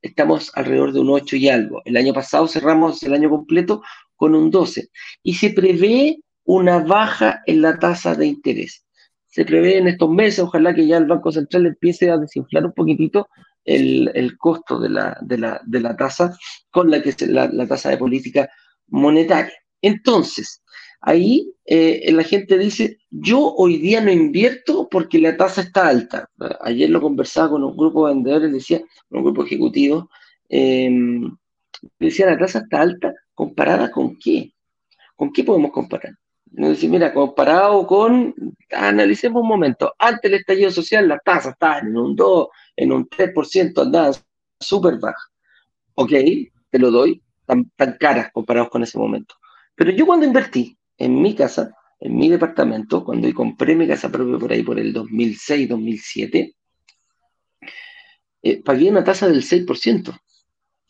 [0.00, 1.82] estamos alrededor de un 8 y algo.
[1.84, 3.82] El año pasado cerramos el año completo
[4.16, 4.88] con un 12.
[5.22, 8.84] Y se prevé una baja en la tasa de interés.
[9.28, 12.72] Se prevé en estos meses, ojalá que ya el Banco Central empiece a desinflar un
[12.72, 13.28] poquitito
[13.64, 15.36] el, costo de la, de,
[15.80, 16.36] la, tasa
[16.70, 18.48] con la que se, la, tasa de política
[18.86, 19.52] monetaria.
[19.82, 20.62] Entonces,
[21.02, 26.30] ahí eh, la gente dice, yo hoy día no invierto porque la tasa está alta.
[26.62, 30.08] Ayer lo conversaba con un grupo de vendedores, decía, un grupo ejecutivo,
[30.48, 30.90] eh,
[31.98, 34.52] decía, la tasa está alta, ¿comparada con qué?
[35.14, 36.14] ¿Con qué podemos comparar?
[36.50, 38.34] Decir, mira, comparado con,
[38.70, 43.08] analicemos un momento, antes del estallido social las tasas estaban en un 2, en un
[43.08, 44.14] 3%, andaban
[44.58, 45.30] súper bajas.
[45.94, 46.12] Ok,
[46.70, 49.34] te lo doy, tan, tan caras comparados con ese momento.
[49.74, 51.70] Pero yo cuando invertí en mi casa,
[52.00, 56.54] en mi departamento, cuando compré mi casa propia por ahí por el 2006, 2007,
[58.42, 60.18] eh, pagué una tasa del 6%.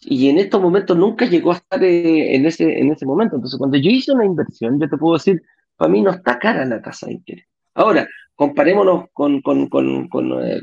[0.00, 3.36] Y en estos momentos nunca llegó a estar eh, en, ese, en ese momento.
[3.36, 5.42] Entonces, cuando yo hice una inversión, yo te puedo decir,
[5.76, 7.46] para mí no está cara la tasa de interés.
[7.74, 10.60] Ahora, comparémonos con, con, con, con, eh,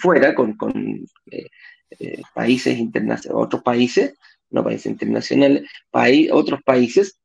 [0.00, 0.56] fuera, con,
[1.30, 1.46] eh,
[1.98, 4.14] eh, países internacionales, otros países,
[4.50, 5.68] no países internacionales,
[6.32, 7.20] otros países,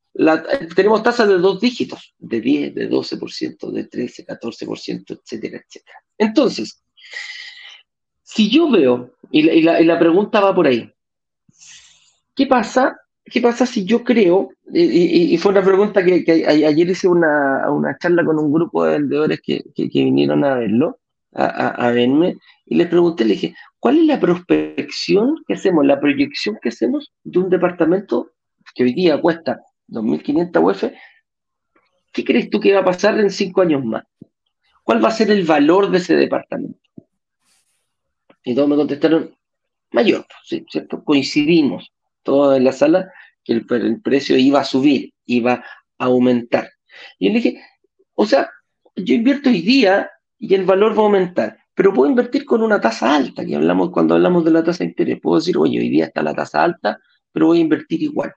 [0.75, 5.99] tenemos tasas de dos dígitos, de 10, de 12%, de 13, 14%, etcétera, etcétera.
[6.17, 6.83] Entonces,
[8.23, 10.91] si yo veo, y la, pregunta va por ahí,
[12.35, 12.97] ¿qué pasa?
[13.23, 18.23] ¿Qué pasa si yo creo, y, fue una pregunta que, ayer hice una, una, charla
[18.23, 20.99] con un grupo de vendedores que, vinieron a verlo,
[21.33, 26.59] a, verme, y les pregunté, le dije, ¿cuál es la prospección que hacemos, la proyección
[26.61, 28.31] que hacemos de un departamento
[28.75, 30.83] que hoy día cuesta 2.500 UF?
[32.13, 34.03] ¿Qué crees tú que va a pasar en cinco años más?
[34.83, 36.79] ¿Cuál va a ser el valor de ese departamento?
[38.43, 39.35] Y todos me contestaron,
[39.91, 41.03] mayor, sí, ¿cierto?
[41.03, 41.91] Coincidimos
[42.25, 43.09] todos en la sala
[43.45, 45.63] que el, precio iba a subir, iba
[45.97, 46.69] a aumentar.
[47.19, 47.61] Y yo le dije,
[48.15, 48.49] o sea,
[48.95, 52.81] yo invierto hoy día y el valor va a aumentar, pero puedo invertir con una
[52.81, 55.19] tasa alta, que hablamos cuando hablamos de la tasa de interés.
[55.21, 56.99] Puedo decir, oye, hoy día está la tasa alta,
[57.31, 58.33] pero voy a invertir igual.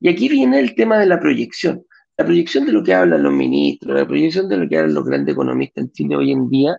[0.00, 1.84] Y aquí viene el tema de la proyección.
[2.18, 5.04] La proyección de lo que hablan los ministros, la proyección de lo que hablan los
[5.04, 6.76] grandes economistas en Chile hoy en día,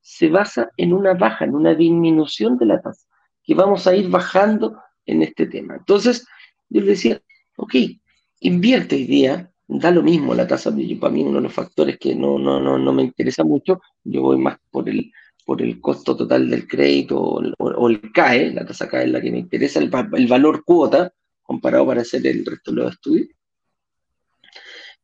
[0.00, 3.06] se basa en una baja, en una disminución de la tasa,
[3.44, 4.76] que vamos a ir bajando
[5.06, 5.76] en este tema.
[5.76, 6.26] Entonces,
[6.68, 7.20] yo le decía,
[7.56, 7.74] ok,
[8.40, 11.98] invierte hoy día, da lo mismo la tasa, yo, para mí uno de los factores
[11.98, 15.12] que no, no, no, no me interesa mucho, yo voy más por el,
[15.44, 19.30] por el costo total del crédito o, el CAE, la tasa CAE es la que
[19.30, 23.28] me interesa, el, valor cuota, comparado para hacer el resto de los estudios.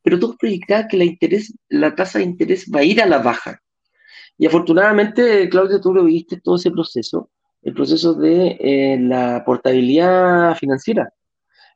[0.03, 3.18] Pero todo proyectaba que la, interés, la tasa de interés va a ir a la
[3.18, 3.61] baja.
[4.38, 7.30] Y afortunadamente, Claudio, tú lo viste todo ese proceso,
[7.62, 11.12] el proceso de eh, la portabilidad financiera,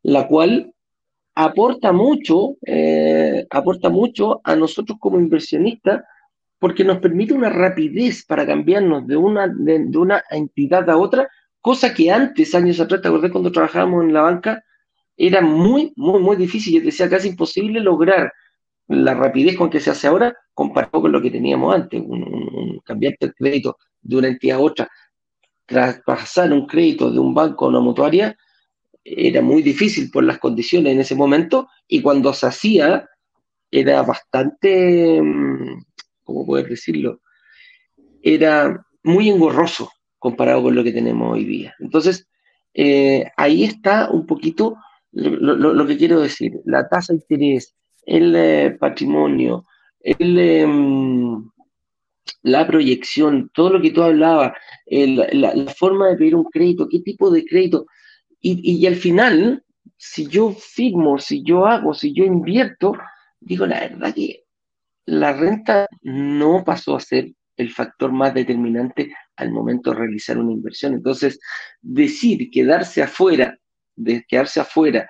[0.03, 0.73] la cual
[1.35, 6.03] aporta mucho, eh, aporta mucho a nosotros como inversionistas,
[6.59, 11.29] porque nos permite una rapidez para cambiarnos de una, de, una entidad a otra,
[11.61, 14.63] cosa que antes, años atrás, te acordás cuando trabajábamos en la banca,
[15.17, 18.33] era muy, muy, muy difícil, yo decía casi imposible lograr
[18.89, 23.15] la rapidez con que se hace ahora comparado con lo que teníamos antes, un, cambiar
[23.21, 24.91] el crédito de una entidad a otra,
[25.73, 28.37] traspasar un crédito de un banco a una mutuaria,
[29.05, 33.09] era muy difícil por las condiciones en ese momento y cuando se hacía
[33.71, 35.83] era bastante, mm,
[36.25, 37.21] ¿cómo poder decirlo?
[38.23, 41.75] Era muy engorroso comparado con lo que tenemos hoy día.
[41.81, 42.29] Entonces,
[42.75, 44.77] eh, ahí está un poquito
[45.13, 47.75] lo, que quiero decir, la tasa de interés,
[48.07, 49.67] el eh, patrimonio,
[50.01, 51.51] el, em,
[52.43, 54.53] la proyección, todo lo que tú hablabas,
[54.87, 57.87] la, forma de pedir un crédito, qué tipo de crédito.
[58.41, 59.63] Y, y, al final,
[59.97, 62.95] si yo firmo, si yo hago, si yo invierto,
[63.41, 64.45] digo la verdad que
[65.07, 70.53] la renta no pasó a ser el factor más determinante al momento de realizar una
[70.53, 70.95] inversión.
[70.95, 71.39] Entonces,
[71.81, 73.59] decir quedarse afuera,
[73.95, 75.09] de quedarse afuera,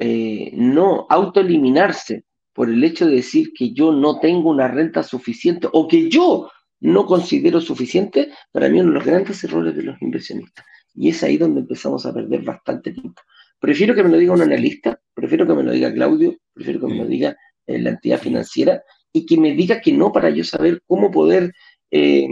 [0.00, 5.68] eh, no autoeliminarse por el hecho de decir que yo no tengo una renta suficiente
[5.72, 6.50] o que yo
[6.80, 10.64] no considero suficiente, para mí uno de los grandes errores de los inversionistas.
[10.94, 13.20] Y es ahí donde empezamos a perder bastante tiempo.
[13.58, 16.86] Prefiero que me lo diga un analista, prefiero que me lo diga Claudio, prefiero que
[16.86, 20.44] me lo diga eh, la entidad financiera y que me diga que no para yo
[20.44, 21.52] saber cómo poder,
[21.90, 22.26] eh,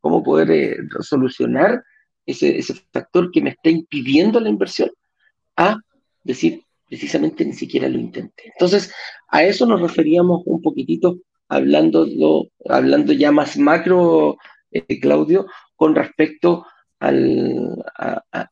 [0.00, 1.82] cómo poder eh, solucionar
[2.24, 4.90] ese, ese factor que me está impidiendo la inversión,
[5.56, 5.78] a
[6.22, 8.44] decir, precisamente ni siquiera lo intenté.
[8.52, 8.92] Entonces,
[9.28, 11.18] a eso nos referíamos un poquitito
[11.48, 12.06] hablando,
[12.68, 14.36] hablando ya más macro,
[14.70, 16.66] eh, Claudio, con respecto
[16.98, 18.50] al, a,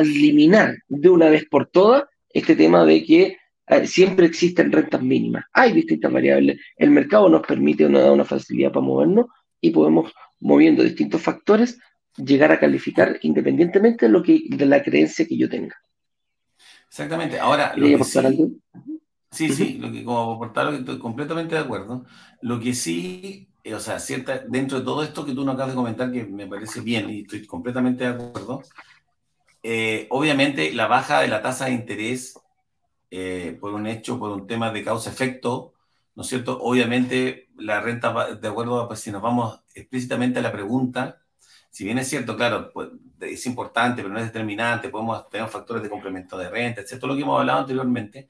[0.00, 5.44] eliminar de una vez por todas este tema de que eh, siempre existen rentas mínimas.
[5.52, 6.60] Hay distintas variables.
[6.76, 9.26] El mercado nos permite una, una facilidad para movernos
[9.60, 11.78] y podemos, moviendo distintos factores,
[12.16, 15.76] llegar a calificar independientemente de, lo que, de la creencia que yo tenga.
[16.88, 17.38] Exactamente.
[17.38, 18.60] Ahora, lo que sí,
[19.30, 22.04] sí, sí, lo que como aportar, estoy completamente de acuerdo.
[22.42, 25.72] Lo que sí, eh, o sea, cierta, dentro de todo esto que tú nos acabas
[25.72, 28.62] de comentar, que me parece bien y estoy completamente de acuerdo,
[29.62, 32.38] eh, obviamente la baja de la tasa de interés
[33.10, 35.74] eh, por un hecho, por un tema de causa-efecto,
[36.14, 36.58] ¿no es cierto?
[36.62, 41.20] Obviamente la renta, de acuerdo a pues, si nos vamos explícitamente a la pregunta,
[41.70, 42.88] si bien es cierto, claro, pues,
[43.20, 46.98] es importante, pero no es determinante, podemos tener factores de complemento de renta, etc.
[46.98, 48.28] Todo lo que hemos hablado anteriormente.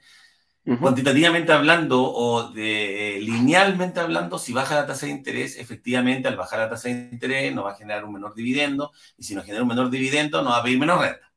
[0.78, 6.36] Cuantitativamente hablando o de, eh, linealmente hablando, si baja la tasa de interés, efectivamente al
[6.36, 9.46] bajar la tasa de interés nos va a generar un menor dividendo y si nos
[9.46, 11.32] genera un menor dividendo nos va a pedir menos renta.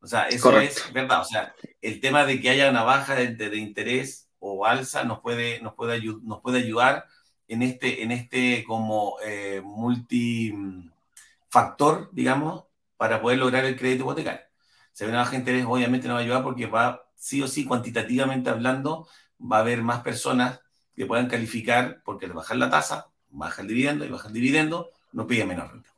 [0.00, 1.22] O sea, eso es verdad.
[1.22, 5.20] O sea, el tema de que haya una baja de, de interés o alza nos
[5.20, 7.06] puede, nos puede, nos puede ayudar
[7.48, 12.64] en este, en este como eh, multifactor, digamos,
[12.96, 14.46] para poder lograr el crédito hipotecario.
[14.92, 17.64] Se ve una baja interés, obviamente nos va a ayudar porque va, sí o sí,
[17.64, 19.08] cuantitativamente hablando,
[19.40, 20.60] va a haber más personas
[20.96, 24.90] que puedan calificar porque al bajar la tasa, baja el dividendo y baja el dividendo,
[25.12, 25.90] nos pide menos renta.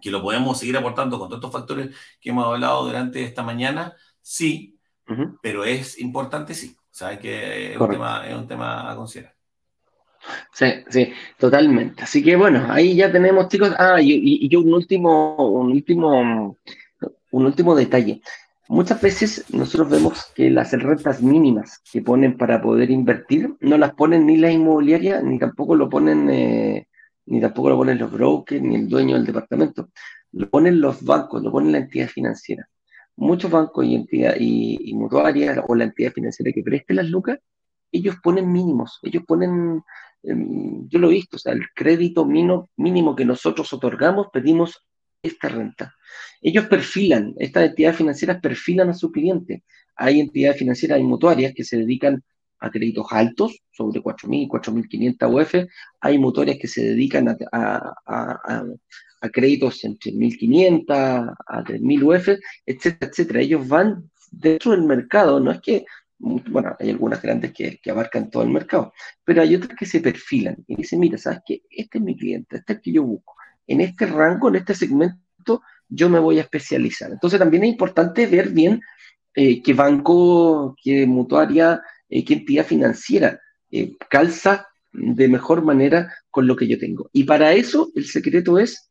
[0.00, 3.94] Que lo podemos seguir aportando con todos estos factores que hemos hablado durante esta mañana,
[4.22, 4.78] sí,
[5.42, 6.76] pero es importante, sí.
[6.78, 9.34] O sea, que es un, tema, es un tema a considerar.
[10.52, 12.02] Sí, sí, totalmente.
[12.02, 13.72] Así que bueno, ahí ya tenemos, chicos.
[13.78, 16.56] Ah, y, y, un último, un último,
[17.30, 18.22] un último detalle.
[18.68, 23.94] Muchas veces nosotros vemos que las rentas mínimas que ponen para poder invertir no las
[23.94, 26.88] ponen ni la inmobiliaria ni tampoco lo ponen eh,
[27.26, 29.90] ni tampoco lo ponen los brokers ni el dueño del departamento.
[30.32, 32.68] Lo ponen los bancos, lo ponen la entidad financiera.
[33.16, 37.38] Muchos bancos y entidad y, mutuarias o la entidad financiera que preste las lucas,
[37.92, 39.82] ellos ponen mínimos, ellos ponen
[40.22, 44.84] em, yo lo he visto, o sea, el crédito mínimo, mínimo que nosotros otorgamos, pedimos
[45.22, 45.94] esta renta.
[46.40, 49.64] Ellos perfilan, estas entidades financieras perfilan a su cliente.
[49.96, 52.22] Hay entidades financieras y mutuarias que se dedican
[52.58, 55.68] a créditos altos, sobre 4.000, 4.500 UF.
[56.00, 57.94] Hay mutuarias que se dedican a,
[59.32, 62.28] créditos entre 1.500 a 3.000 UF,
[62.64, 63.40] etcétera, etcétera.
[63.40, 65.84] Ellos van dentro del mercado, no es que,
[66.18, 68.92] bueno, hay algunas grandes que, que abarcan todo el mercado,
[69.24, 71.62] pero hay otras que se perfilan y dicen, mira, ¿sabes qué?
[71.70, 73.35] Este es mi cliente, este es el que yo busco
[73.66, 77.10] en este rango, en este segmento, yo me voy a especializar.
[77.10, 78.80] Entonces también es importante ver bien
[79.34, 83.40] eh, qué banco, qué mutuaria, eh, qué entidad financiera
[83.70, 87.10] eh, calza de mejor manera con lo que yo tengo.
[87.12, 88.90] Y para eso el secreto es,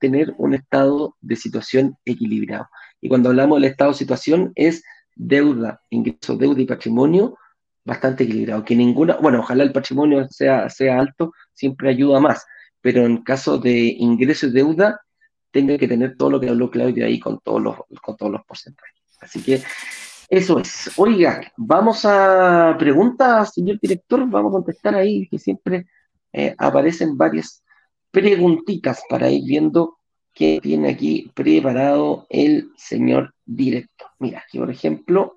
[0.00, 2.66] tener un estado de situación equilibrado.
[3.00, 4.82] Y cuando hablamos del estado de situación es
[5.14, 7.38] deuda, ingreso, deuda y patrimonio
[7.84, 8.64] bastante equilibrado.
[8.64, 12.44] Que ninguna, bueno, ojalá el patrimonio sea, sea alto, siempre ayuda más
[12.80, 15.00] pero en caso de ingreso y deuda,
[15.50, 18.44] tenga que tener todo lo que habló Claudio ahí con todos los, con todos los
[18.44, 18.94] porcentajes.
[19.20, 19.62] Así que
[20.28, 20.90] eso es.
[20.96, 25.86] Oiga, vamos a preguntas, señor director, vamos a contestar ahí, que siempre
[26.32, 27.62] eh, aparecen varias
[28.10, 29.98] preguntitas para ir viendo
[30.34, 34.08] qué tiene aquí preparado el señor director.
[34.18, 35.36] Mira, aquí por ejemplo,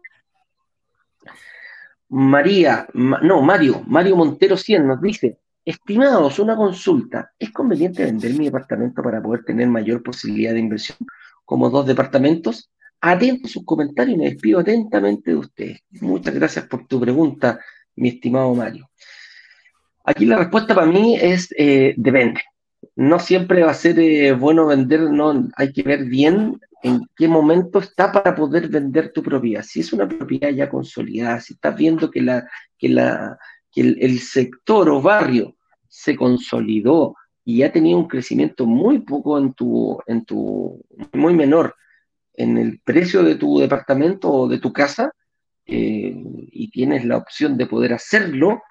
[2.10, 7.32] María, no, Mario, Mario Montero 100 nos dice, Estimados, una consulta.
[7.38, 10.98] ¿Es conveniente vender mi departamento para poder tener mayor posibilidad de inversión
[11.46, 12.72] como dos departamentos?
[13.00, 15.82] Atento a sus comentarios y me despido atentamente de ustedes.
[16.02, 17.60] Muchas gracias por tu pregunta,
[17.96, 18.90] mi estimado Mario.
[20.04, 22.42] Aquí la respuesta para mí es eh, depende.
[22.96, 27.28] No siempre va a ser eh, bueno vender, no, hay que ver bien en qué
[27.28, 29.64] momento está para poder vender tu propiedad.
[29.64, 32.50] Si es una propiedad ya consolidada, si estás viendo que la,
[32.80, 33.38] que la,
[33.72, 35.56] que el, sector o barrio
[35.88, 41.76] se consolidó y ha tenido un crecimiento muy poco en tu, en tu, muy menor
[42.34, 45.14] en el precio de tu departamento o de tu casa,
[45.66, 46.14] eh,
[46.52, 48.62] y tienes la opción de poder hacerlo,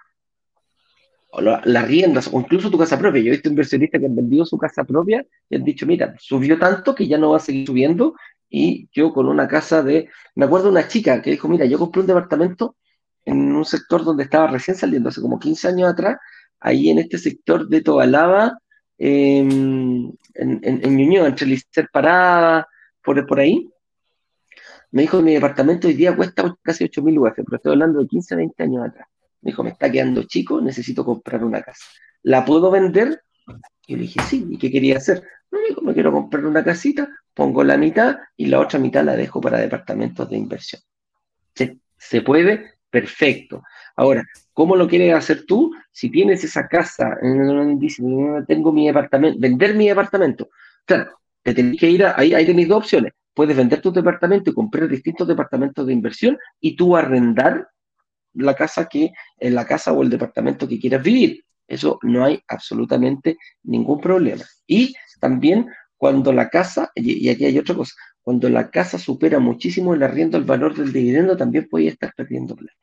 [1.38, 3.22] las riendas, o incluso tu casa propia.
[3.22, 6.58] Yo he visto inversionistas que han vendido su casa propia y han dicho, mira, subió
[6.58, 8.14] tanto que ya no va a seguir subiendo,
[8.48, 12.00] y yo con una casa de, me acuerdo una chica que dijo, mira, yo compré
[12.00, 12.76] un departamento
[13.24, 16.18] en un sector donde estaba recién saliendo, hace como 15 años atrás,
[16.60, 18.58] ahí en este sector de Tobalaba,
[18.98, 22.68] em, en, en, en entre Lister Parada,
[23.02, 23.70] por, por ahí.
[24.92, 28.36] Me dijo, mi departamento hoy día cuesta casi 8.000 UF, pero estoy hablando de 15,
[28.36, 29.08] 20 años atrás.
[29.42, 31.84] Me dijo, me está quedando chico, necesito comprar una casa.
[32.22, 33.22] ¿La puedo vender?
[33.86, 35.22] Y le dije, sí, ¿y qué quería hacer?
[35.50, 39.16] Me dijo, me quiero comprar una casita, pongo la mitad y la otra mitad la
[39.16, 40.82] dejo para departamentos de inversión.
[41.54, 43.62] se puede, perfecto.
[43.96, 45.72] Ahora, ¿cómo lo quieres hacer tú?
[45.92, 47.16] Si tienes esa casa,
[48.46, 50.50] tengo mi departamento, vender mi departamento.
[50.84, 53.12] Claro, te tenés que ir a, ahí, ahí tenéis dos opciones.
[53.32, 57.68] Puedes vender tu departamento y comprar distintos departamentos de inversión y tú arrendar
[58.34, 61.44] la casa que, la casa o el departamento que quieras vivir.
[61.66, 64.42] Eso no hay absolutamente ningún problema.
[64.66, 67.94] Y también cuando la casa, y, aquí hay otra cosa,
[68.30, 72.54] cuando la casa supera muchísimo el arriendo al valor del dividendo, también puede estar perdiendo
[72.54, 72.78] plata.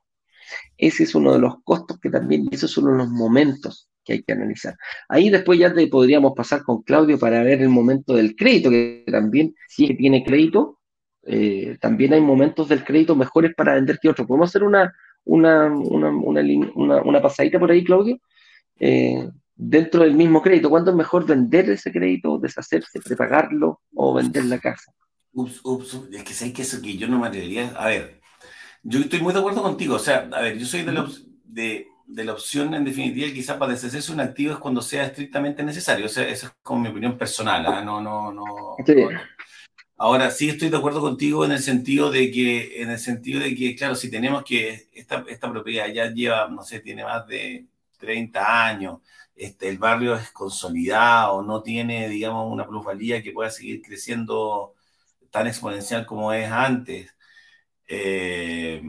[0.78, 4.34] Ese es uno de los costos que también, esos son los momentos que hay que
[4.34, 4.76] analizar.
[5.08, 9.06] Ahí después ya te podríamos pasar con Claudio para ver el momento del crédito, que
[9.10, 10.80] también, si tiene crédito,
[11.24, 14.28] eh, también hay momentos del crédito mejores para vender que otros.
[14.28, 14.94] ¿Podemos hacer una,
[15.24, 16.12] una, una,
[17.06, 18.20] una, pasadita por ahí, Claudio?
[18.82, 24.44] Eh, dentro del mismo crédito, ¿cuándo es mejor vender ese crédito, deshacerse, prepagarlo o vender
[24.44, 24.92] la casa?
[25.38, 27.68] Ups, ups, es que sé que eso que yo no me atrevería.
[27.78, 28.20] A ver,
[28.82, 29.96] Yo estoy muy de acuerdo contigo.
[29.96, 31.08] O sea, a ver, yo soy de la,
[31.44, 36.08] de, la opción, en definitiva, quizás para deshacerse un activo es cuando sea estrictamente necesario.
[36.08, 37.64] O sea, esa es como mi opinión personal.
[37.68, 37.84] ¿ah?
[37.84, 38.78] No, no, no,
[39.98, 43.54] Ahora, sí estoy de acuerdo contigo en el sentido de que, en el sentido de
[43.56, 47.68] que, claro, si tenemos que esta, esta propiedad ya lleva, no sé, tiene más de
[48.00, 49.02] 30 años,
[49.36, 54.74] este, el barrio es consolidado, no tiene, digamos, una plusvalía que pueda seguir creciendo
[55.38, 57.16] tan exponencial como es antes.
[57.88, 58.82] Eh,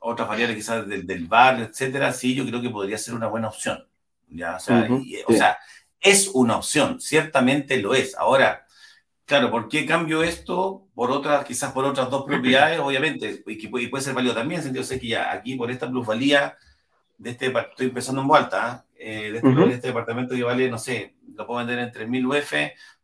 [0.00, 3.48] otras variables quizás del, del, barrio, etcétera, sí, yo creo que podría ser una buena
[3.48, 3.86] opción.
[4.28, 4.56] ¿ya?
[4.56, 4.88] O, sea,
[5.26, 5.58] o sea,
[6.00, 8.16] es una opción, ciertamente lo es.
[8.16, 8.66] Ahora,
[9.24, 12.80] claro, ¿por qué cambio esto por otras, quizás por otras dos propiedades?
[12.80, 15.88] Obviamente, y que puede, puede ser válido también, sentido sé que ya aquí por esta
[15.88, 16.56] plusvalía
[17.16, 19.30] de este, estoy empezando en vuelta, ¿eh?
[19.32, 22.52] de, este, este, departamento que vale, no sé, lo puedo vender en 3.000 UF,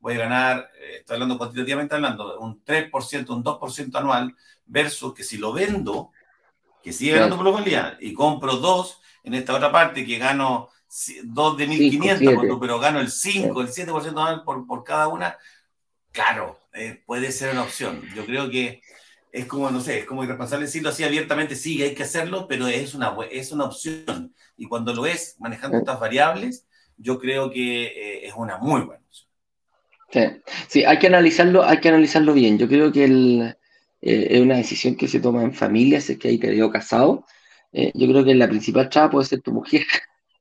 [0.00, 4.34] voy a ganar, eh, estoy hablando cuantitativamente hablando, un 3%, un 2% anual,
[4.66, 6.10] versus que si lo vendo,
[6.82, 10.68] que sigue ganando plusvalía, y compro dos en esta otra parte que gano
[11.24, 15.38] dos de 1.500, pero gano el 5, el 7% anual por, por cada una,
[16.12, 18.02] claro, eh, puede ser una opción.
[18.14, 18.82] Yo creo que
[19.32, 22.68] es como, no sé, es como irresponsable decirlo así abiertamente, sí, hay que hacerlo, pero
[22.68, 24.34] es una, es una opción.
[24.56, 26.66] Y cuando lo es, manejando estas variables,
[26.96, 29.28] yo creo que eh, es una muy buena opción.
[30.10, 30.20] Sí.
[30.68, 32.58] sí, hay que analizarlo, hay que analizarlo bien.
[32.58, 33.56] Yo creo que el,
[34.00, 37.26] eh, es una decisión que se toma en familia, si es que hay quedado casado.
[37.72, 39.84] Eh, yo creo que la principal chava puede ser tu mujer.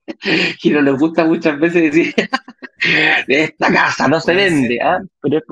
[0.63, 2.13] y no les gusta muchas veces decir,
[3.27, 4.99] esta casa no se vende, ¿ah?
[5.21, 5.43] pero es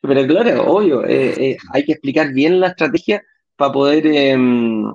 [0.00, 3.22] pero claro, obvio, hay que explicar bien la estrategia
[3.56, 4.94] para poder, em,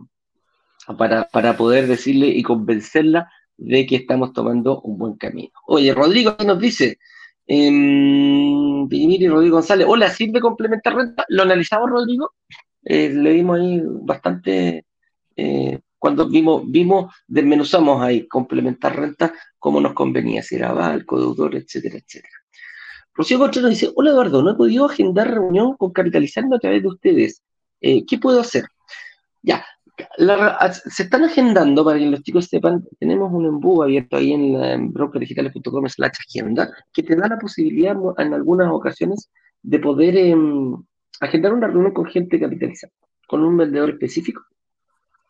[0.98, 5.52] para, para, poder decirle y convencerla de que estamos tomando un buen camino.
[5.68, 6.98] Oye, Rodrigo nos dice,
[7.46, 11.26] eh, y Rodrigo González, hola, ¿sirve complementar renta?
[11.30, 12.32] ¿Lo analizamos, Rodrigo?
[12.84, 14.86] Eh, le dimos ahí bastante,
[15.98, 21.96] cuando vimos, vimos, desmenuzamos ahí complementar renta, como nos convenía, si era balco, deudor, etcétera,
[21.96, 22.44] etcétera.
[23.14, 26.88] Rocío Contreras dice, hola Eduardo, no he podido agendar reunión con Capitalizando a través de
[26.90, 27.44] ustedes.
[27.80, 28.66] Eh, ¿Qué puedo hacer?
[29.42, 29.66] Ya,
[30.90, 34.94] se están agendando, para que los chicos sepan, tenemos un embudo abierto ahí en, en
[34.94, 39.30] brokerdigitales.com slash agenda, que te da la posibilidad en algunas ocasiones
[39.62, 40.76] de poder em,
[41.20, 42.94] agendar una reunión con gente capitalizada,
[43.28, 44.44] con un vendedor específico,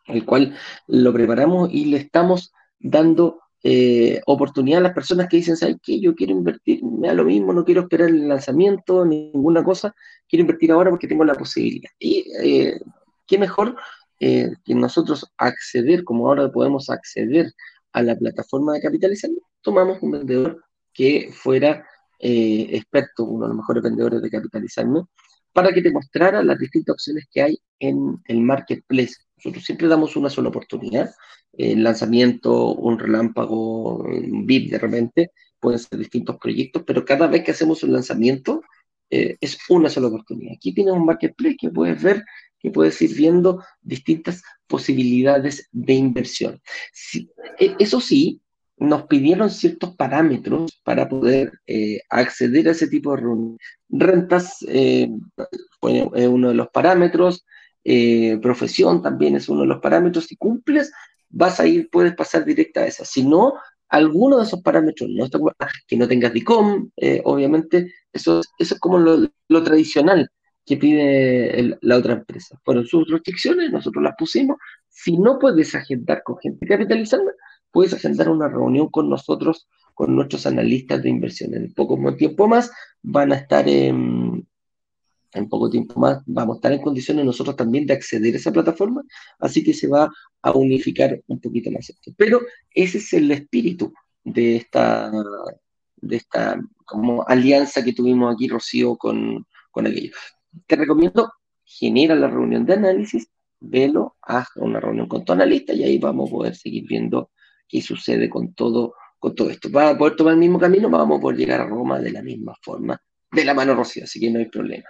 [0.06, 0.56] el cual
[0.88, 5.98] lo preparamos y le estamos dando eh, oportunidad a las personas que dicen, ¿sabes qué?
[6.00, 9.94] Yo quiero invertir, me da lo mismo, no quiero esperar el lanzamiento, ninguna cosa,
[10.28, 11.90] quiero invertir ahora porque tengo la posibilidad.
[11.98, 12.80] Y eh,
[13.26, 13.76] qué mejor
[14.24, 17.52] eh, que nosotros acceder, como ahora podemos acceder
[17.92, 21.86] a la plataforma de capitalización, tomamos un vendedor que fuera
[22.20, 25.02] experto, uno de los mejores vendedores de capitalizarme,
[25.52, 29.14] para que te mostrara las distintas opciones que hay en el marketplace.
[29.36, 31.10] Nosotros siempre damos una sola oportunidad
[31.56, 37.44] el lanzamiento, un relámpago, un VIP de repente, pueden ser distintos proyectos, pero cada vez
[37.44, 38.62] que hacemos un lanzamiento
[39.10, 40.54] eh, es una sola oportunidad.
[40.56, 42.24] Aquí tienes un marketplace que puedes ver,
[42.64, 46.62] que puedes ir viendo distintas posibilidades de inversión.
[47.60, 48.40] E, eso sí,
[48.78, 53.58] nos pidieron ciertos parámetros para poder eh, acceder a ese tipo de
[53.90, 54.64] rentas.
[54.66, 55.10] Eh,
[56.14, 57.44] es uno de los parámetros,
[58.40, 60.24] profesión también es uno de los parámetros.
[60.24, 60.90] Si cumples
[61.28, 63.04] vas a ir, puedes pasar directa a esa.
[63.04, 63.52] Si no,
[63.88, 65.38] alguno de esos parámetros no está
[65.86, 70.30] que no tengas DICOM, eh, obviamente, eso es como lo, tradicional
[70.64, 72.58] que pide la otra empresa.
[72.64, 74.56] Fueron sus restricciones, nosotros las pusimos.
[74.88, 77.32] Si no puedes agendar con gente capitalizada,
[77.70, 81.54] puedes agendar una reunión con nosotros, con nuestros analistas de inversión.
[81.54, 82.70] En poco tiempo más
[83.02, 84.46] van a estar en,
[85.50, 89.02] poco tiempo más vamos a estar en condiciones nosotros también de acceder a esa plataforma,
[89.40, 90.08] así que se va
[90.42, 92.12] a unificar un poquito más esto.
[92.16, 92.40] Pero
[92.70, 93.92] ese es el espíritu
[94.22, 95.10] de esta,
[95.96, 100.12] de esta como alianza que tuvimos aquí, Rocío, con, con aquello.
[100.66, 101.32] Te recomiendo,
[101.64, 103.28] genera la reunión de análisis,
[103.60, 107.30] velo, haz una reunión con tu analista y ahí vamos a poder seguir viendo
[107.68, 109.70] qué sucede con todo, con todo esto.
[109.70, 110.90] ¿Va a poder tomar el mismo camino?
[110.90, 113.00] Vamos a poder llegar a Roma de la misma forma,
[113.30, 114.88] de la mano Rocío, así que no hay problema.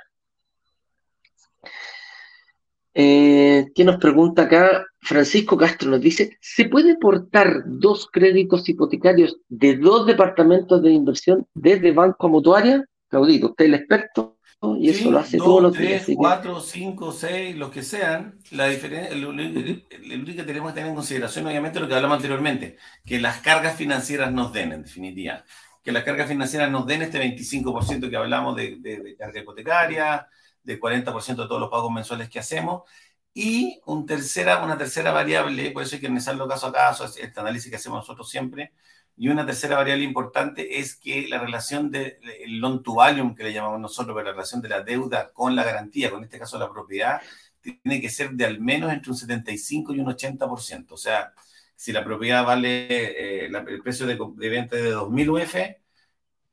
[2.97, 4.87] Eh, ¿Qué nos pregunta acá?
[5.01, 11.47] Francisco Castro nos dice, ¿se puede portar dos créditos hipotecarios de dos departamentos de inversión
[11.55, 12.85] desde Banco Mutuaria?
[13.09, 14.39] Claudito, usted es el experto
[14.79, 18.39] y eso lo hace todos los tres, cuatro, cinco, seis, los que sean.
[18.51, 22.77] La diferencia, lo, único que tenemos que tener en consideración, obviamente, lo que hablamos anteriormente,
[23.05, 25.45] que las cargas financieras nos den, en definitiva.
[25.83, 30.29] Que las cargas financieras nos den este 25% que hablamos de, de, de carga hipotecaria,
[30.63, 32.83] del 40% de todos los pagos mensuales que hacemos.
[33.35, 37.41] Y un tercera, una tercera variable, por eso hay que analizarlo caso a caso, este
[37.41, 38.73] análisis que hacemos nosotros siempre.
[39.17, 43.53] Y una tercera variable importante es que la relación del loan to value, que le
[43.53, 47.23] llamamos nosotros, la relación de la deuda con la garantía, con este caso la propiedad,
[47.61, 50.87] tiene que ser de al menos entre un 75 y un 80%.
[50.91, 51.33] O sea,
[51.77, 55.55] si la propiedad vale, eh, el precio de, de, venta de 2.000 UF,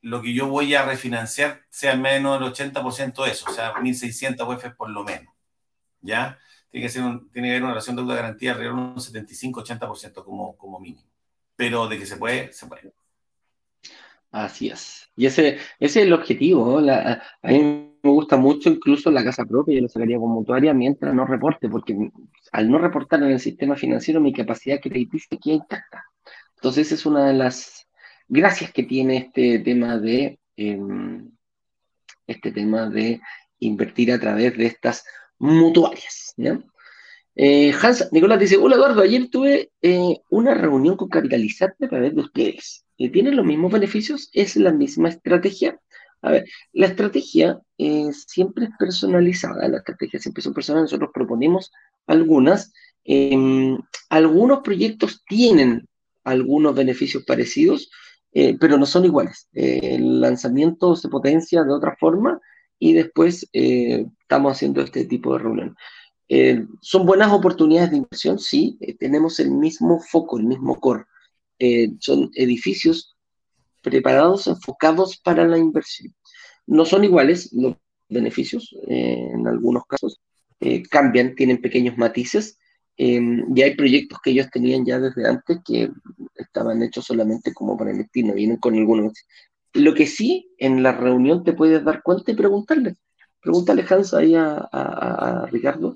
[0.02, 4.48] lo que yo voy a refinanciar sea menos del 80% de eso, o sea, 1.600
[4.48, 5.34] UF por lo menos.
[6.02, 6.40] ¿Ya?
[6.72, 7.04] Tiene que, ser
[7.34, 11.11] tiene que haber una relación deuda-garantía alrededor de un 75-80% como, como mínimo.
[11.62, 12.92] Pero de que se puede, se puede.
[14.32, 15.12] Así es.
[15.16, 16.80] Y ese, ese es el objetivo.
[16.80, 21.14] A mí me gusta mucho incluso la casa propia, yo lo sacaría como mutuaria mientras
[21.14, 21.96] no reporte, porque
[22.52, 26.04] al no reportar en el sistema financiero mi capacidad crediticia queda intacta.
[26.56, 27.88] Entonces esa es una de las
[28.28, 31.30] gracias que tiene este tema de em,
[32.26, 33.22] este tema de
[33.60, 35.06] invertir a través de estas
[35.38, 36.34] mutuarias.
[37.36, 42.14] Eh, Hans Nicolás dice, hola Eduardo, ayer tuve eh, una reunión con Capitalizarte a través
[42.14, 42.86] de ustedes.
[42.98, 44.30] ¿Tienen los mismos beneficios?
[44.34, 45.80] ¿Es la misma estrategia?
[46.22, 51.72] A ver, la estrategia eh, siempre es personalizada, la estrategia siempre son personales, nosotros proponemos
[52.06, 52.72] algunas.
[53.04, 53.80] Em,
[54.10, 55.88] algunos proyectos tienen
[56.24, 57.90] algunos beneficios parecidos,
[58.32, 59.50] pero no son iguales.
[59.52, 62.40] El lanzamiento se potencia de otra forma
[62.78, 65.76] y después estamos haciendo este tipo de reunión.
[66.82, 68.40] ¿Son buenas oportunidades de inversión?
[68.40, 71.06] Sí, tenemos el mismo foco, el mismo core.
[72.00, 73.16] son edificios
[73.82, 76.14] preparados, enfocados para la inversión.
[76.68, 77.76] No son iguales los
[78.12, 80.20] beneficios, eh, en algunos casos
[80.60, 82.60] eh, cambian, tienen pequeños matices,
[82.98, 85.90] em, y hay proyectos que ellos tenían ya desde antes que
[86.36, 89.14] estaban hechos solamente como para invertir, no vienen con algunos.
[89.74, 92.96] Lo que sí, en la reunión te puedes dar cuenta y preguntarle.
[93.42, 95.96] Pregúntale, Hans, ahí a, Ricardo,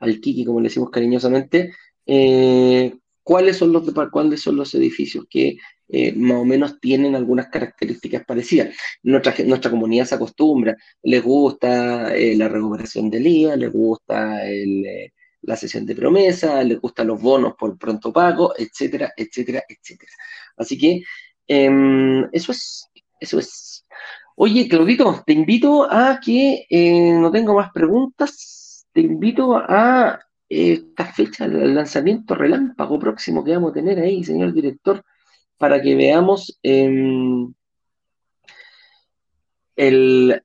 [0.00, 1.72] al Kiki, como le decimos cariñosamente,
[2.06, 7.48] eh, cuáles son los cuáles son los edificios que eh, más o menos tienen algunas
[7.48, 8.74] características parecidas.
[9.02, 14.40] Nuestra, nuestra comunidad se acostumbra, les gusta eh, la recuperación del IVA, les gusta
[15.42, 20.12] la sesión de promesa, les gustan los bonos por pronto pago, etcétera, etcétera, etcétera.
[20.56, 21.02] Así que
[21.46, 22.88] em, eso es,
[23.20, 23.86] eso es.
[24.36, 26.66] Oye, Claudito, te invito a que
[27.20, 28.59] no tengo más preguntas,
[28.92, 34.52] te invito a esta fecha, el lanzamiento relámpago próximo que vamos a tener ahí, señor
[34.52, 35.04] director
[35.60, 37.52] para que veamos em,
[39.76, 40.42] el,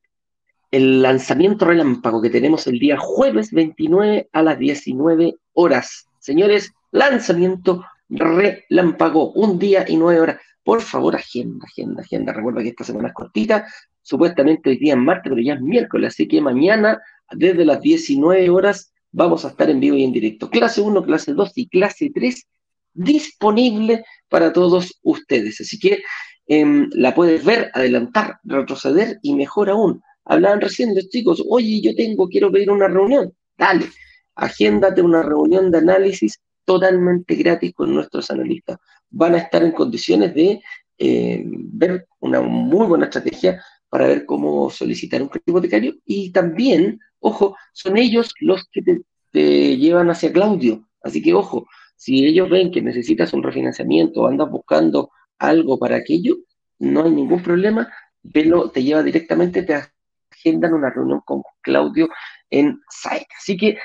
[0.71, 6.09] lanzamiento relámpago que tenemos el día jueves 29 a las 19 horas.
[6.19, 10.41] Señores, lanzamiento relámpago, un día y nueve horas.
[10.61, 12.33] Por favor, agenda, agenda, agenda.
[12.33, 13.65] Recuerda que esta semana es cortita,
[14.06, 17.01] supuestamente hoy día es martes, pero ya es miércoles, así que mañana
[17.32, 20.49] desde las 19 horas vamos a estar en vivo y en directo.
[20.49, 22.47] Clase 1, clase 2 y clase 3
[22.93, 25.60] disponible para todos ustedes.
[25.60, 26.03] Así que
[26.45, 30.03] em, la puedes ver, adelantar, retroceder y mejor aún.
[30.24, 33.34] Hablaban recién los chicos, oye, yo tengo, quiero pedir una reunión.
[33.58, 33.88] Dale,
[34.36, 38.78] agéndate una reunión de análisis totalmente gratis con nuestros analistas.
[39.10, 40.62] Van a estar en condiciones de
[40.99, 43.64] em, ver una muy buena estrategia
[43.95, 48.81] para ver cómo solicitar un crédito hipotecario y también, ojo, son ellos los que
[49.31, 50.85] te, llevan hacia Claudio.
[51.01, 51.65] Así que, ojo,
[51.95, 56.35] si ellos ven que necesitas un refinanciamiento o andas buscando algo para aquello,
[56.77, 57.88] no hay ningún problema,
[58.22, 59.81] Velo te lleva directamente, te
[60.30, 62.09] agendan una reunión con Claudio
[62.49, 63.30] en site.
[63.38, 63.77] Así que,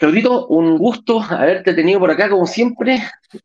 [0.00, 3.02] Claudito, un gusto haberte tenido por acá, como siempre,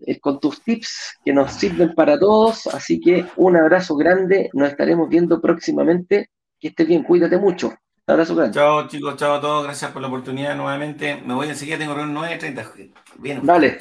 [0.08, 2.68] eh, con tus tips que nos sirven para todos.
[2.68, 6.30] Así que un abrazo grande, nos estaremos viendo próximamente.
[6.58, 7.74] Que estés bien, cuídate mucho.
[8.08, 8.54] Abrazo grande.
[8.54, 11.24] Chao chicos, chao a todos, gracias por la oportunidad nuevamente.
[11.26, 12.92] Me voy enseguida, tengo reunión 9.30.
[13.18, 13.80] Bien, Dale.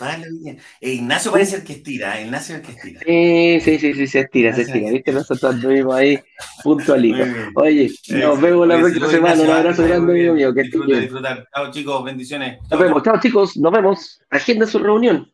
[0.80, 3.00] Eh, Ignacio parece el que estira, eh, Ignacio es el que estira.
[3.04, 4.90] Sí, sí, sí, sí, se estira, se estira.
[4.90, 6.18] Viste, nosotros estuvimos ahí
[6.62, 7.28] puntualitos.
[7.54, 9.42] Oye, nos vemos la próxima semana.
[9.42, 10.54] Un abrazo grande, amigo mío.
[10.54, 11.48] Que disfrutar, disfrutar.
[11.54, 12.58] Chao chicos, bendiciones.
[12.70, 14.20] Nos vemos, chao chicos, nos vemos.
[14.30, 15.33] Agenda su reunión.